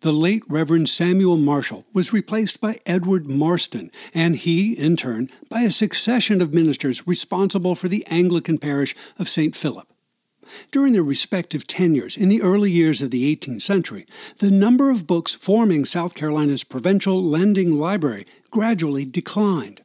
The 0.01 0.11
late 0.11 0.41
Reverend 0.49 0.89
Samuel 0.89 1.37
Marshall 1.37 1.85
was 1.93 2.11
replaced 2.11 2.59
by 2.59 2.79
Edward 2.87 3.27
Marston, 3.27 3.91
and 4.15 4.35
he, 4.35 4.73
in 4.73 4.97
turn, 4.97 5.29
by 5.47 5.61
a 5.61 5.69
succession 5.69 6.41
of 6.41 6.55
ministers 6.55 7.05
responsible 7.05 7.75
for 7.75 7.87
the 7.87 8.03
Anglican 8.07 8.57
parish 8.57 8.95
of 9.19 9.29
St. 9.29 9.55
Philip. 9.55 9.90
During 10.71 10.93
their 10.93 11.03
respective 11.03 11.67
tenures 11.67 12.17
in 12.17 12.29
the 12.29 12.41
early 12.41 12.71
years 12.71 13.01
of 13.01 13.11
the 13.11 13.35
18th 13.35 13.61
century, 13.61 14.05
the 14.37 14.51
number 14.51 14.89
of 14.89 15.07
books 15.07 15.33
forming 15.33 15.85
South 15.85 16.13
Carolina's 16.13 16.63
provincial 16.63 17.23
lending 17.23 17.77
library 17.77 18.25
gradually 18.49 19.05
declined. 19.05 19.81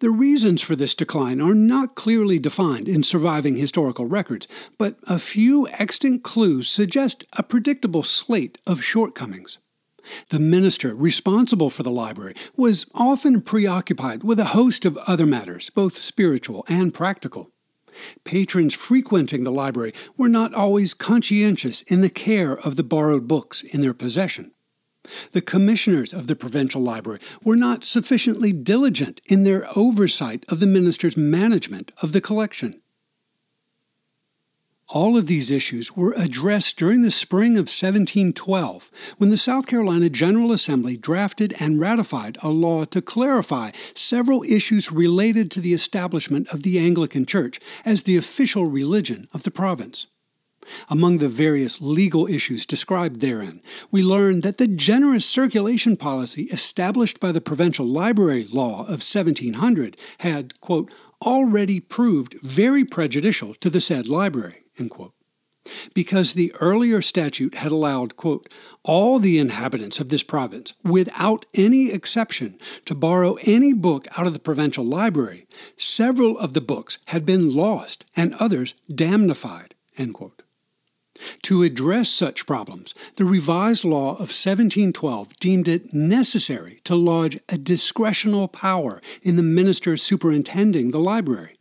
The 0.00 0.10
reasons 0.10 0.62
for 0.62 0.76
this 0.76 0.94
decline 0.94 1.40
are 1.40 1.54
not 1.54 1.94
clearly 1.94 2.38
defined 2.38 2.88
in 2.88 3.02
surviving 3.02 3.56
historical 3.56 4.06
records, 4.06 4.46
but 4.78 4.98
a 5.06 5.18
few 5.18 5.68
extant 5.68 6.22
clues 6.22 6.68
suggest 6.68 7.24
a 7.36 7.42
predictable 7.42 8.02
slate 8.02 8.58
of 8.66 8.84
shortcomings. 8.84 9.58
The 10.28 10.38
minister 10.38 10.94
responsible 10.94 11.70
for 11.70 11.82
the 11.82 11.90
library 11.90 12.34
was 12.56 12.86
often 12.94 13.42
preoccupied 13.42 14.22
with 14.22 14.40
a 14.40 14.52
host 14.56 14.84
of 14.84 14.96
other 14.98 15.26
matters, 15.26 15.70
both 15.70 15.98
spiritual 15.98 16.64
and 16.68 16.92
practical. 16.92 17.50
Patrons 18.24 18.74
frequenting 18.74 19.44
the 19.44 19.52
library 19.52 19.92
were 20.16 20.28
not 20.28 20.54
always 20.54 20.94
conscientious 20.94 21.82
in 21.82 22.00
the 22.00 22.10
care 22.10 22.58
of 22.58 22.76
the 22.76 22.84
borrowed 22.84 23.26
books 23.28 23.62
in 23.62 23.80
their 23.80 23.94
possession. 23.94 24.52
The 25.32 25.40
commissioners 25.40 26.12
of 26.12 26.26
the 26.26 26.36
provincial 26.36 26.82
library 26.82 27.20
were 27.42 27.56
not 27.56 27.84
sufficiently 27.84 28.52
diligent 28.52 29.20
in 29.26 29.44
their 29.44 29.66
oversight 29.74 30.44
of 30.48 30.60
the 30.60 30.66
minister's 30.66 31.16
management 31.16 31.92
of 32.02 32.12
the 32.12 32.20
collection. 32.20 32.80
All 34.92 35.16
of 35.16 35.28
these 35.28 35.52
issues 35.52 35.96
were 35.96 36.14
addressed 36.16 36.76
during 36.76 37.02
the 37.02 37.12
spring 37.12 37.52
of 37.52 37.70
1712 37.70 38.90
when 39.18 39.30
the 39.30 39.36
South 39.36 39.68
Carolina 39.68 40.10
General 40.10 40.50
Assembly 40.50 40.96
drafted 40.96 41.54
and 41.60 41.78
ratified 41.78 42.38
a 42.42 42.48
law 42.48 42.84
to 42.86 43.00
clarify 43.00 43.70
several 43.94 44.42
issues 44.42 44.90
related 44.90 45.48
to 45.52 45.60
the 45.60 45.72
establishment 45.72 46.48
of 46.48 46.64
the 46.64 46.80
Anglican 46.80 47.24
Church 47.24 47.60
as 47.84 48.02
the 48.02 48.16
official 48.16 48.66
religion 48.66 49.28
of 49.32 49.44
the 49.44 49.52
province. 49.52 50.08
Among 50.88 51.18
the 51.18 51.28
various 51.28 51.80
legal 51.80 52.26
issues 52.26 52.66
described 52.66 53.20
therein, 53.20 53.62
we 53.92 54.02
learn 54.02 54.40
that 54.40 54.58
the 54.58 54.66
generous 54.66 55.24
circulation 55.24 55.96
policy 55.96 56.44
established 56.44 57.20
by 57.20 57.30
the 57.30 57.40
Provincial 57.40 57.86
Library 57.86 58.44
Law 58.52 58.80
of 58.80 59.04
1700 59.06 59.96
had, 60.18 60.60
quote, 60.60 60.90
already 61.22 61.78
proved 61.78 62.40
very 62.42 62.84
prejudicial 62.84 63.54
to 63.54 63.70
the 63.70 63.80
said 63.80 64.08
library. 64.08 64.64
Because 65.94 66.34
the 66.34 66.52
earlier 66.60 67.02
statute 67.02 67.56
had 67.56 67.72
allowed, 67.72 68.16
quote, 68.16 68.48
all 68.82 69.18
the 69.18 69.38
inhabitants 69.38 70.00
of 70.00 70.08
this 70.08 70.22
province, 70.22 70.72
without 70.82 71.46
any 71.54 71.92
exception, 71.92 72.58
to 72.86 72.94
borrow 72.94 73.36
any 73.44 73.72
book 73.72 74.06
out 74.16 74.26
of 74.26 74.32
the 74.32 74.38
provincial 74.38 74.84
library, 74.84 75.46
several 75.76 76.38
of 76.38 76.54
the 76.54 76.60
books 76.60 76.98
had 77.06 77.26
been 77.26 77.54
lost 77.54 78.04
and 78.16 78.34
others 78.34 78.74
damnified, 78.90 79.72
end 79.98 80.14
quote. 80.14 80.42
To 81.42 81.62
address 81.62 82.08
such 82.08 82.46
problems, 82.46 82.94
the 83.16 83.26
revised 83.26 83.84
law 83.84 84.12
of 84.12 84.30
1712 84.30 85.36
deemed 85.36 85.68
it 85.68 85.92
necessary 85.92 86.80
to 86.84 86.94
lodge 86.94 87.36
a 87.48 87.56
discretional 87.56 88.50
power 88.50 89.02
in 89.22 89.36
the 89.36 89.42
minister 89.42 89.98
superintending 89.98 90.92
the 90.92 91.00
library. 91.00 91.58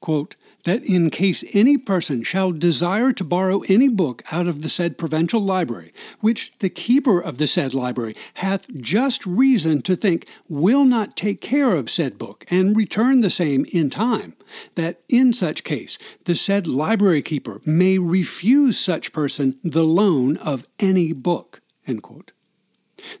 Quote, 0.00 0.36
that 0.66 0.84
in 0.84 1.10
case 1.10 1.44
any 1.54 1.78
person 1.78 2.24
shall 2.24 2.50
desire 2.50 3.12
to 3.12 3.22
borrow 3.22 3.62
any 3.68 3.88
book 3.88 4.22
out 4.32 4.48
of 4.48 4.62
the 4.62 4.68
said 4.68 4.98
provincial 4.98 5.40
library, 5.40 5.92
which 6.20 6.58
the 6.58 6.68
keeper 6.68 7.20
of 7.20 7.38
the 7.38 7.46
said 7.46 7.72
library 7.72 8.14
hath 8.34 8.68
just 8.74 9.24
reason 9.24 9.80
to 9.80 9.94
think 9.94 10.28
will 10.48 10.84
not 10.84 11.16
take 11.16 11.40
care 11.40 11.72
of 11.72 11.88
said 11.88 12.18
book, 12.18 12.44
and 12.50 12.76
return 12.76 13.20
the 13.20 13.30
same 13.30 13.64
in 13.72 13.88
time, 13.88 14.34
that 14.74 15.00
in 15.08 15.32
such 15.32 15.62
case 15.62 15.98
the 16.24 16.34
said 16.34 16.66
library 16.66 17.22
keeper 17.22 17.60
may 17.64 17.96
refuse 17.96 18.76
such 18.76 19.12
person 19.12 19.58
the 19.62 19.84
loan 19.84 20.36
of 20.38 20.66
any 20.80 21.12
book. 21.12 21.62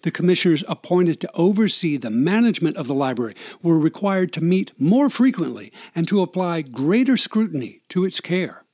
The 0.02 0.10
commissioners 0.10 0.64
appointed 0.68 1.20
to 1.20 1.30
oversee 1.34 1.96
the 1.96 2.10
management 2.10 2.76
of 2.76 2.86
the 2.86 2.94
library 2.94 3.34
were 3.62 3.78
required 3.78 4.32
to 4.34 4.44
meet 4.44 4.72
more 4.78 5.08
frequently 5.10 5.72
and 5.94 6.06
to 6.08 6.20
apply 6.20 6.62
greater 6.62 7.16
scrutiny 7.16 7.82
to 7.88 8.04
its 8.04 8.20
care. 8.20 8.66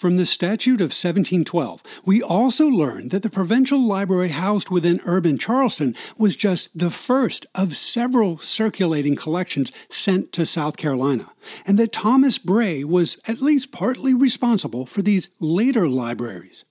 From 0.00 0.16
the 0.16 0.24
Statute 0.24 0.80
of 0.80 0.94
1712, 0.96 1.82
we 2.06 2.22
also 2.22 2.68
learn 2.68 3.08
that 3.08 3.22
the 3.22 3.28
provincial 3.28 3.82
library 3.82 4.30
housed 4.30 4.70
within 4.70 4.98
urban 5.04 5.36
Charleston 5.36 5.94
was 6.16 6.36
just 6.36 6.78
the 6.78 6.88
first 6.88 7.44
of 7.54 7.76
several 7.76 8.38
circulating 8.38 9.14
collections 9.14 9.70
sent 9.90 10.32
to 10.32 10.46
South 10.46 10.78
Carolina, 10.78 11.26
and 11.66 11.78
that 11.78 11.92
Thomas 11.92 12.38
Bray 12.38 12.82
was 12.82 13.18
at 13.28 13.42
least 13.42 13.72
partly 13.72 14.14
responsible 14.14 14.86
for 14.86 15.02
these 15.02 15.28
later 15.38 15.86
libraries. 15.86 16.64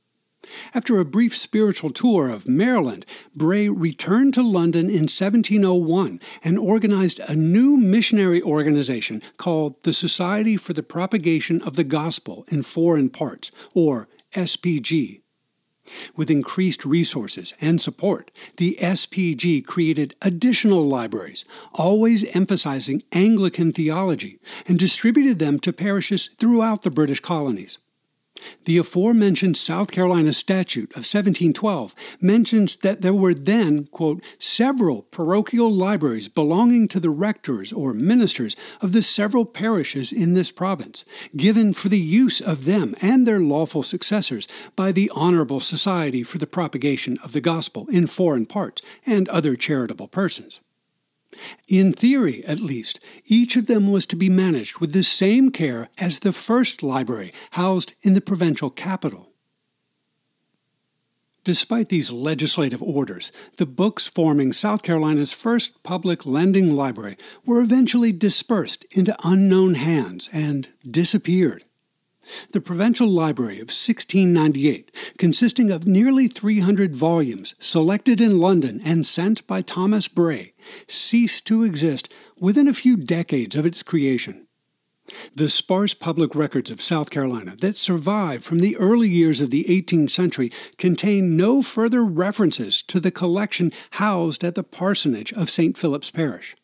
After 0.74 1.00
a 1.00 1.06
brief 1.06 1.36
spiritual 1.36 1.92
tour 1.92 2.30
of 2.30 2.48
Maryland, 2.48 3.06
Bray 3.36 3.70
returned 3.70 4.34
to 4.36 4.42
London 4.42 4.86
in 4.86 5.08
1701 5.08 6.20
and 6.44 6.58
organized 6.58 7.20
a 7.28 7.36
new 7.36 7.78
missionary 7.78 8.42
organization 8.42 9.22
called 9.38 9.82
the 9.84 9.94
Society 9.94 10.58
for 10.58 10.74
the 10.74 10.84
Propagation 10.84 11.62
of 11.62 11.76
the 11.76 11.84
Gospel 11.84 12.46
in 12.50 12.64
Foreign 12.64 13.10
Parts, 13.10 13.52
or 13.74 14.08
SPG. 14.34 15.22
With 16.16 16.30
increased 16.30 16.86
resources 16.86 17.54
and 17.60 17.82
support, 17.82 18.32
the 18.58 18.78
SPG 18.80 19.66
created 19.66 20.16
additional 20.22 20.86
libraries, 20.86 21.46
always 21.74 22.36
emphasizing 22.36 23.02
Anglican 23.12 23.72
theology, 23.72 24.40
and 24.68 24.78
distributed 24.78 25.40
them 25.40 25.60
to 25.62 25.74
parishes 25.74 26.28
throughout 26.28 26.84
the 26.84 26.92
British 26.92 27.22
colonies. 27.22 27.80
The 28.66 28.78
aforementioned 28.78 29.58
South 29.58 29.92
Carolina 29.92 30.34
statute 30.34 30.92
of 30.92 31.06
1712 31.06 31.96
mentions 32.22 32.78
that 32.78 33.02
there 33.02 33.14
were 33.14 33.34
then, 33.34 33.86
quote, 33.88 34.24
several 34.38 35.04
parochial 35.04 35.72
libraries 35.72 36.28
belonging 36.28 36.88
to 36.90 37.00
the 37.00 37.10
rectors 37.10 37.74
or 37.74 37.94
ministers 37.94 38.56
of 38.82 38.92
the 38.92 39.02
several 39.02 39.46
parishes 39.46 40.12
in 40.12 40.34
this 40.34 40.52
province, 40.52 41.06
given 41.36 41.74
for 41.74 41.90
the 41.90 42.00
use 42.00 42.42
of 42.42 42.66
them 42.66 42.96
and 43.02 43.26
their 43.26 43.40
lawful 43.40 43.84
successors 43.84 44.48
by 44.76 44.92
the 44.92 45.12
Honorable 45.16 45.60
Society 45.60 46.24
for 46.24 46.38
the 46.38 46.48
Propagation 46.48 47.18
of 47.24 47.34
the 47.34 47.42
Gospel 47.42 47.88
in 47.92 48.08
Foreign 48.08 48.46
Parts 48.46 48.82
and 49.06 49.28
other 49.30 49.56
charitable 49.56 50.08
persons. 50.08 50.62
In 51.68 51.94
theory, 51.94 52.44
at 52.46 52.60
least, 52.60 53.00
each 53.26 53.56
of 53.56 53.68
them 53.68 53.92
was 53.92 54.06
to 54.08 54.16
be 54.16 54.30
managed 54.30 54.80
with 54.80 54.94
the 54.94 55.04
same 55.04 55.52
care 55.52 55.90
as 55.98 56.20
the 56.20 56.32
first 56.32 56.84
library 56.84 57.32
housed 57.52 57.94
in 58.02 58.14
the 58.14 58.22
provincial 58.22 58.70
capital. 58.70 59.30
Despite 61.44 61.90
these 61.90 62.12
legislative 62.12 62.84
orders, 62.84 63.32
the 63.58 63.66
books 63.66 64.08
forming 64.08 64.52
South 64.52 64.84
Carolina's 64.84 65.32
first 65.32 65.82
public 65.84 66.26
lending 66.26 66.76
library 66.76 67.18
were 67.46 67.62
eventually 67.62 68.12
dispersed 68.12 68.86
into 68.96 69.16
unknown 69.24 69.76
hands 69.76 70.30
and 70.34 70.70
disappeared. 70.90 71.64
The 72.52 72.62
Provincial 72.62 73.08
Library 73.08 73.56
of 73.56 73.70
1698, 73.70 75.16
consisting 75.18 75.72
of 75.72 75.88
nearly 75.88 76.28
300 76.28 76.96
volumes 76.96 77.56
selected 77.60 78.22
in 78.22 78.40
London 78.40 78.82
and 78.84 79.06
sent 79.06 79.46
by 79.48 79.62
Thomas 79.62 80.08
Bray, 80.08 80.54
ceased 80.88 81.46
to 81.48 81.64
exist 81.64 82.14
within 82.40 82.68
a 82.68 82.74
few 82.74 82.98
decades 82.98 83.56
of 83.56 83.66
its 83.66 83.84
creation. 83.84 84.48
The 85.36 85.50
sparse 85.50 85.94
public 85.94 86.36
records 86.36 86.70
of 86.70 86.82
South 86.82 87.10
Carolina 87.10 87.56
that 87.62 87.76
survive 87.76 88.44
from 88.44 88.60
the 88.60 88.78
early 88.78 89.10
years 89.10 89.42
of 89.42 89.50
the 89.50 89.66
18th 89.66 90.12
century 90.12 90.52
contain 90.78 91.36
no 91.36 91.62
further 91.62 92.04
references 92.04 92.84
to 92.84 93.00
the 93.00 93.12
collection 93.12 93.72
housed 93.92 94.44
at 94.44 94.56
the 94.56 94.64
parsonage 94.64 95.34
of 95.34 95.50
St. 95.50 95.78
Philip's 95.78 96.12
Parish. 96.12 96.56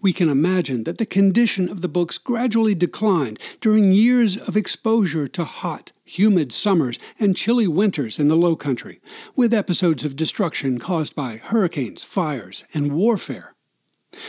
We 0.00 0.12
can 0.12 0.28
imagine 0.28 0.84
that 0.84 0.98
the 0.98 1.06
condition 1.06 1.68
of 1.68 1.80
the 1.80 1.88
books 1.88 2.18
gradually 2.18 2.74
declined 2.74 3.38
during 3.60 3.92
years 3.92 4.36
of 4.36 4.56
exposure 4.56 5.26
to 5.28 5.44
hot, 5.44 5.92
humid 6.04 6.52
summers 6.52 6.98
and 7.18 7.36
chilly 7.36 7.66
winters 7.66 8.18
in 8.18 8.28
the 8.28 8.36
low 8.36 8.56
country, 8.56 9.00
with 9.34 9.54
episodes 9.54 10.04
of 10.04 10.16
destruction 10.16 10.78
caused 10.78 11.14
by 11.14 11.36
hurricanes, 11.36 12.02
fires, 12.02 12.64
and 12.74 12.92
warfare. 12.92 13.54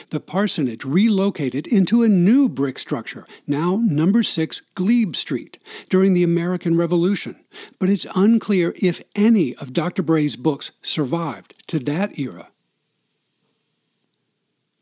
The 0.09 0.19
parsonage 0.19 0.83
relocated 0.83 1.67
into 1.67 2.01
a 2.01 2.09
new 2.09 2.49
brick 2.49 2.79
structure, 2.79 3.25
now 3.45 3.79
number 3.83 4.23
6 4.23 4.61
Glebe 4.73 5.15
Street, 5.15 5.59
during 5.89 6.13
the 6.13 6.23
American 6.23 6.75
Revolution, 6.75 7.35
but 7.79 7.89
it's 7.89 8.07
unclear 8.15 8.73
if 8.81 9.03
any 9.15 9.55
of 9.55 9.73
Dr. 9.73 10.01
Bray's 10.01 10.35
books 10.35 10.71
survived 10.81 11.53
to 11.67 11.79
that 11.79 12.17
era. 12.17 12.49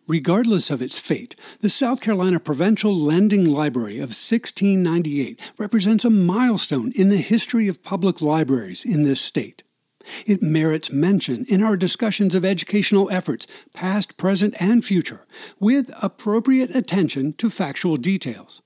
Regardless 0.08 0.70
of 0.70 0.82
its 0.82 1.00
fate, 1.00 1.36
the 1.62 1.70
South 1.70 2.02
Carolina 2.02 2.38
Provincial 2.38 2.94
Lending 2.94 3.46
Library 3.46 3.96
of 3.96 4.12
1698 4.12 5.54
represents 5.58 6.04
a 6.04 6.10
milestone 6.10 6.92
in 6.94 7.08
the 7.08 7.18
history 7.18 7.70
of 7.70 7.84
public 7.84 8.22
libraries 8.22 8.84
in 8.84 9.04
this 9.04 9.22
state. 9.22 9.64
It 10.26 10.42
merits 10.42 10.92
mention 10.92 11.46
in 11.48 11.64
our 11.64 11.78
discussions 11.78 12.36
of 12.36 12.44
educational 12.44 13.10
efforts, 13.12 13.48
past, 13.74 14.18
present, 14.18 14.56
and 14.60 14.84
future, 14.84 15.26
with 15.60 15.94
appropriate 16.02 16.76
attention 16.76 17.32
to 17.34 17.50
factual 17.50 17.96
details. 17.96 18.63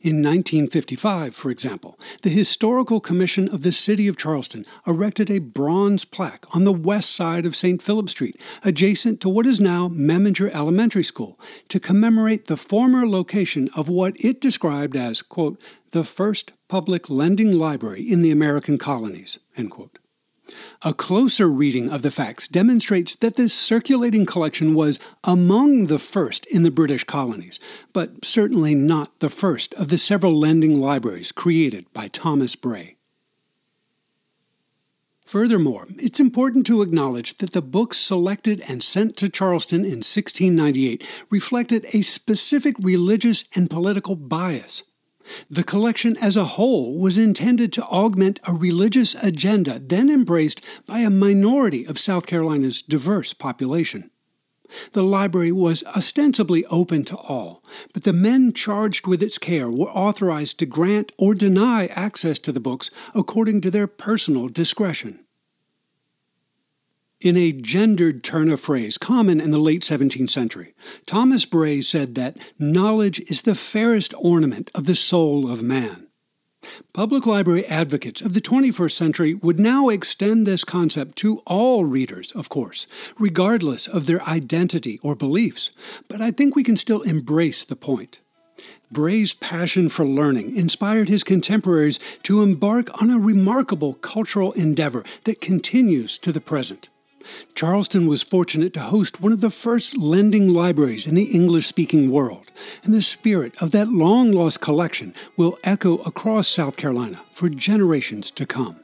In 0.00 0.22
1955, 0.22 1.34
for 1.34 1.50
example, 1.50 1.98
the 2.22 2.30
Historical 2.30 3.00
Commission 3.00 3.48
of 3.48 3.62
the 3.62 3.72
City 3.72 4.08
of 4.08 4.16
Charleston 4.16 4.64
erected 4.86 5.30
a 5.30 5.38
bronze 5.38 6.04
plaque 6.04 6.46
on 6.54 6.64
the 6.64 6.72
west 6.72 7.14
side 7.14 7.46
of 7.46 7.56
St. 7.56 7.82
Philip 7.82 8.08
Street, 8.08 8.40
adjacent 8.64 9.20
to 9.20 9.28
what 9.28 9.46
is 9.46 9.60
now 9.60 9.88
Memminger 9.88 10.50
Elementary 10.54 11.04
School, 11.04 11.38
to 11.68 11.80
commemorate 11.80 12.46
the 12.46 12.56
former 12.56 13.06
location 13.06 13.68
of 13.74 13.88
what 13.88 14.16
it 14.24 14.40
described 14.40 14.96
as, 14.96 15.22
quote, 15.22 15.60
the 15.90 16.04
first 16.04 16.52
public 16.68 17.08
lending 17.08 17.52
library 17.52 18.02
in 18.02 18.22
the 18.22 18.30
American 18.30 18.78
colonies, 18.78 19.38
end 19.56 19.70
quote. 19.70 19.98
A 20.82 20.94
closer 20.94 21.48
reading 21.48 21.90
of 21.90 22.02
the 22.02 22.10
facts 22.10 22.48
demonstrates 22.48 23.16
that 23.16 23.34
this 23.34 23.52
circulating 23.52 24.26
collection 24.26 24.74
was 24.74 24.98
among 25.24 25.86
the 25.86 25.98
first 25.98 26.46
in 26.46 26.62
the 26.62 26.70
British 26.70 27.04
colonies, 27.04 27.58
but 27.92 28.24
certainly 28.24 28.74
not 28.74 29.18
the 29.20 29.30
first 29.30 29.74
of 29.74 29.88
the 29.88 29.98
several 29.98 30.32
lending 30.32 30.80
libraries 30.80 31.32
created 31.32 31.92
by 31.92 32.08
Thomas 32.08 32.54
Bray. 32.56 32.96
Furthermore, 35.26 35.88
it's 35.98 36.20
important 36.20 36.66
to 36.66 36.82
acknowledge 36.82 37.38
that 37.38 37.50
the 37.50 37.60
books 37.60 37.98
selected 37.98 38.62
and 38.68 38.80
sent 38.80 39.16
to 39.16 39.28
Charleston 39.28 39.80
in 39.80 40.04
1698 40.04 41.04
reflected 41.30 41.84
a 41.86 42.02
specific 42.02 42.76
religious 42.78 43.44
and 43.56 43.68
political 43.68 44.14
bias. 44.14 44.84
The 45.50 45.64
collection 45.64 46.16
as 46.18 46.36
a 46.36 46.44
whole 46.44 46.98
was 46.98 47.18
intended 47.18 47.72
to 47.74 47.84
augment 47.84 48.40
a 48.46 48.54
religious 48.54 49.14
agenda 49.22 49.78
then 49.78 50.10
embraced 50.10 50.64
by 50.86 51.00
a 51.00 51.10
minority 51.10 51.84
of 51.86 51.98
South 51.98 52.26
Carolina's 52.26 52.82
diverse 52.82 53.32
population. 53.32 54.10
The 54.92 55.02
library 55.02 55.52
was 55.52 55.84
ostensibly 55.96 56.64
open 56.66 57.04
to 57.04 57.16
all, 57.16 57.62
but 57.92 58.02
the 58.02 58.12
men 58.12 58.52
charged 58.52 59.06
with 59.06 59.22
its 59.22 59.38
care 59.38 59.70
were 59.70 59.90
authorized 59.90 60.58
to 60.58 60.66
grant 60.66 61.12
or 61.16 61.34
deny 61.34 61.86
access 61.86 62.38
to 62.40 62.52
the 62.52 62.60
books 62.60 62.90
according 63.14 63.60
to 63.62 63.70
their 63.70 63.86
personal 63.86 64.48
discretion. 64.48 65.25
In 67.22 67.34
a 67.38 67.50
gendered 67.50 68.22
turn 68.22 68.50
of 68.50 68.60
phrase 68.60 68.98
common 68.98 69.40
in 69.40 69.50
the 69.50 69.58
late 69.58 69.80
17th 69.80 70.28
century, 70.28 70.74
Thomas 71.06 71.46
Bray 71.46 71.80
said 71.80 72.14
that 72.14 72.36
knowledge 72.58 73.20
is 73.30 73.40
the 73.40 73.54
fairest 73.54 74.12
ornament 74.18 74.70
of 74.74 74.84
the 74.84 74.94
soul 74.94 75.50
of 75.50 75.62
man. 75.62 76.08
Public 76.92 77.24
library 77.24 77.64
advocates 77.66 78.20
of 78.20 78.34
the 78.34 78.40
21st 78.42 78.92
century 78.92 79.32
would 79.32 79.58
now 79.58 79.88
extend 79.88 80.46
this 80.46 80.62
concept 80.62 81.16
to 81.16 81.40
all 81.46 81.86
readers, 81.86 82.32
of 82.32 82.50
course, 82.50 82.86
regardless 83.18 83.86
of 83.86 84.04
their 84.04 84.22
identity 84.24 85.00
or 85.02 85.16
beliefs, 85.16 85.70
but 86.08 86.20
I 86.20 86.30
think 86.30 86.54
we 86.54 86.62
can 86.62 86.76
still 86.76 87.00
embrace 87.00 87.64
the 87.64 87.76
point. 87.76 88.20
Bray's 88.92 89.32
passion 89.32 89.88
for 89.88 90.04
learning 90.04 90.54
inspired 90.54 91.08
his 91.08 91.24
contemporaries 91.24 91.98
to 92.24 92.42
embark 92.42 92.90
on 93.00 93.08
a 93.08 93.18
remarkable 93.18 93.94
cultural 93.94 94.52
endeavor 94.52 95.02
that 95.24 95.40
continues 95.40 96.18
to 96.18 96.30
the 96.30 96.42
present. 96.42 96.90
Charleston 97.54 98.06
was 98.06 98.22
fortunate 98.22 98.72
to 98.74 98.80
host 98.80 99.20
one 99.20 99.32
of 99.32 99.40
the 99.40 99.50
first 99.50 99.96
lending 99.98 100.52
libraries 100.52 101.06
in 101.06 101.14
the 101.14 101.34
English 101.34 101.66
speaking 101.66 102.10
world, 102.10 102.50
and 102.84 102.94
the 102.94 103.02
spirit 103.02 103.54
of 103.60 103.72
that 103.72 103.88
long 103.88 104.32
lost 104.32 104.60
collection 104.60 105.14
will 105.36 105.58
echo 105.64 105.96
across 105.98 106.48
South 106.48 106.76
Carolina 106.76 107.20
for 107.32 107.48
generations 107.48 108.30
to 108.30 108.46
come. 108.46 108.80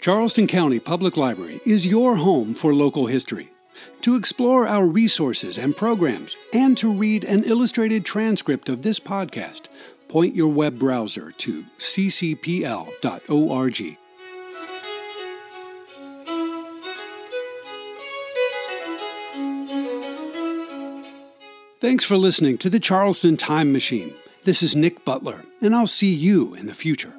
Charleston 0.00 0.48
County 0.48 0.80
Public 0.80 1.16
Library 1.16 1.60
is 1.64 1.86
your 1.86 2.16
home 2.16 2.54
for 2.54 2.74
local 2.74 3.06
history 3.06 3.51
to 4.02 4.14
explore 4.16 4.68
our 4.68 4.86
resources 4.86 5.58
and 5.58 5.76
programs, 5.76 6.36
and 6.52 6.76
to 6.78 6.92
read 6.92 7.24
an 7.24 7.44
illustrated 7.44 8.04
transcript 8.04 8.68
of 8.68 8.82
this 8.82 9.00
podcast, 9.00 9.68
point 10.08 10.34
your 10.34 10.52
web 10.52 10.78
browser 10.78 11.30
to 11.32 11.64
ccpl.org. 11.78 12.98
Thanks 21.80 22.04
for 22.04 22.16
listening 22.16 22.58
to 22.58 22.70
the 22.70 22.78
Charleston 22.78 23.36
Time 23.36 23.72
Machine. 23.72 24.14
This 24.44 24.62
is 24.62 24.76
Nick 24.76 25.04
Butler, 25.04 25.44
and 25.60 25.74
I'll 25.74 25.86
see 25.88 26.14
you 26.14 26.54
in 26.54 26.66
the 26.66 26.74
future. 26.74 27.12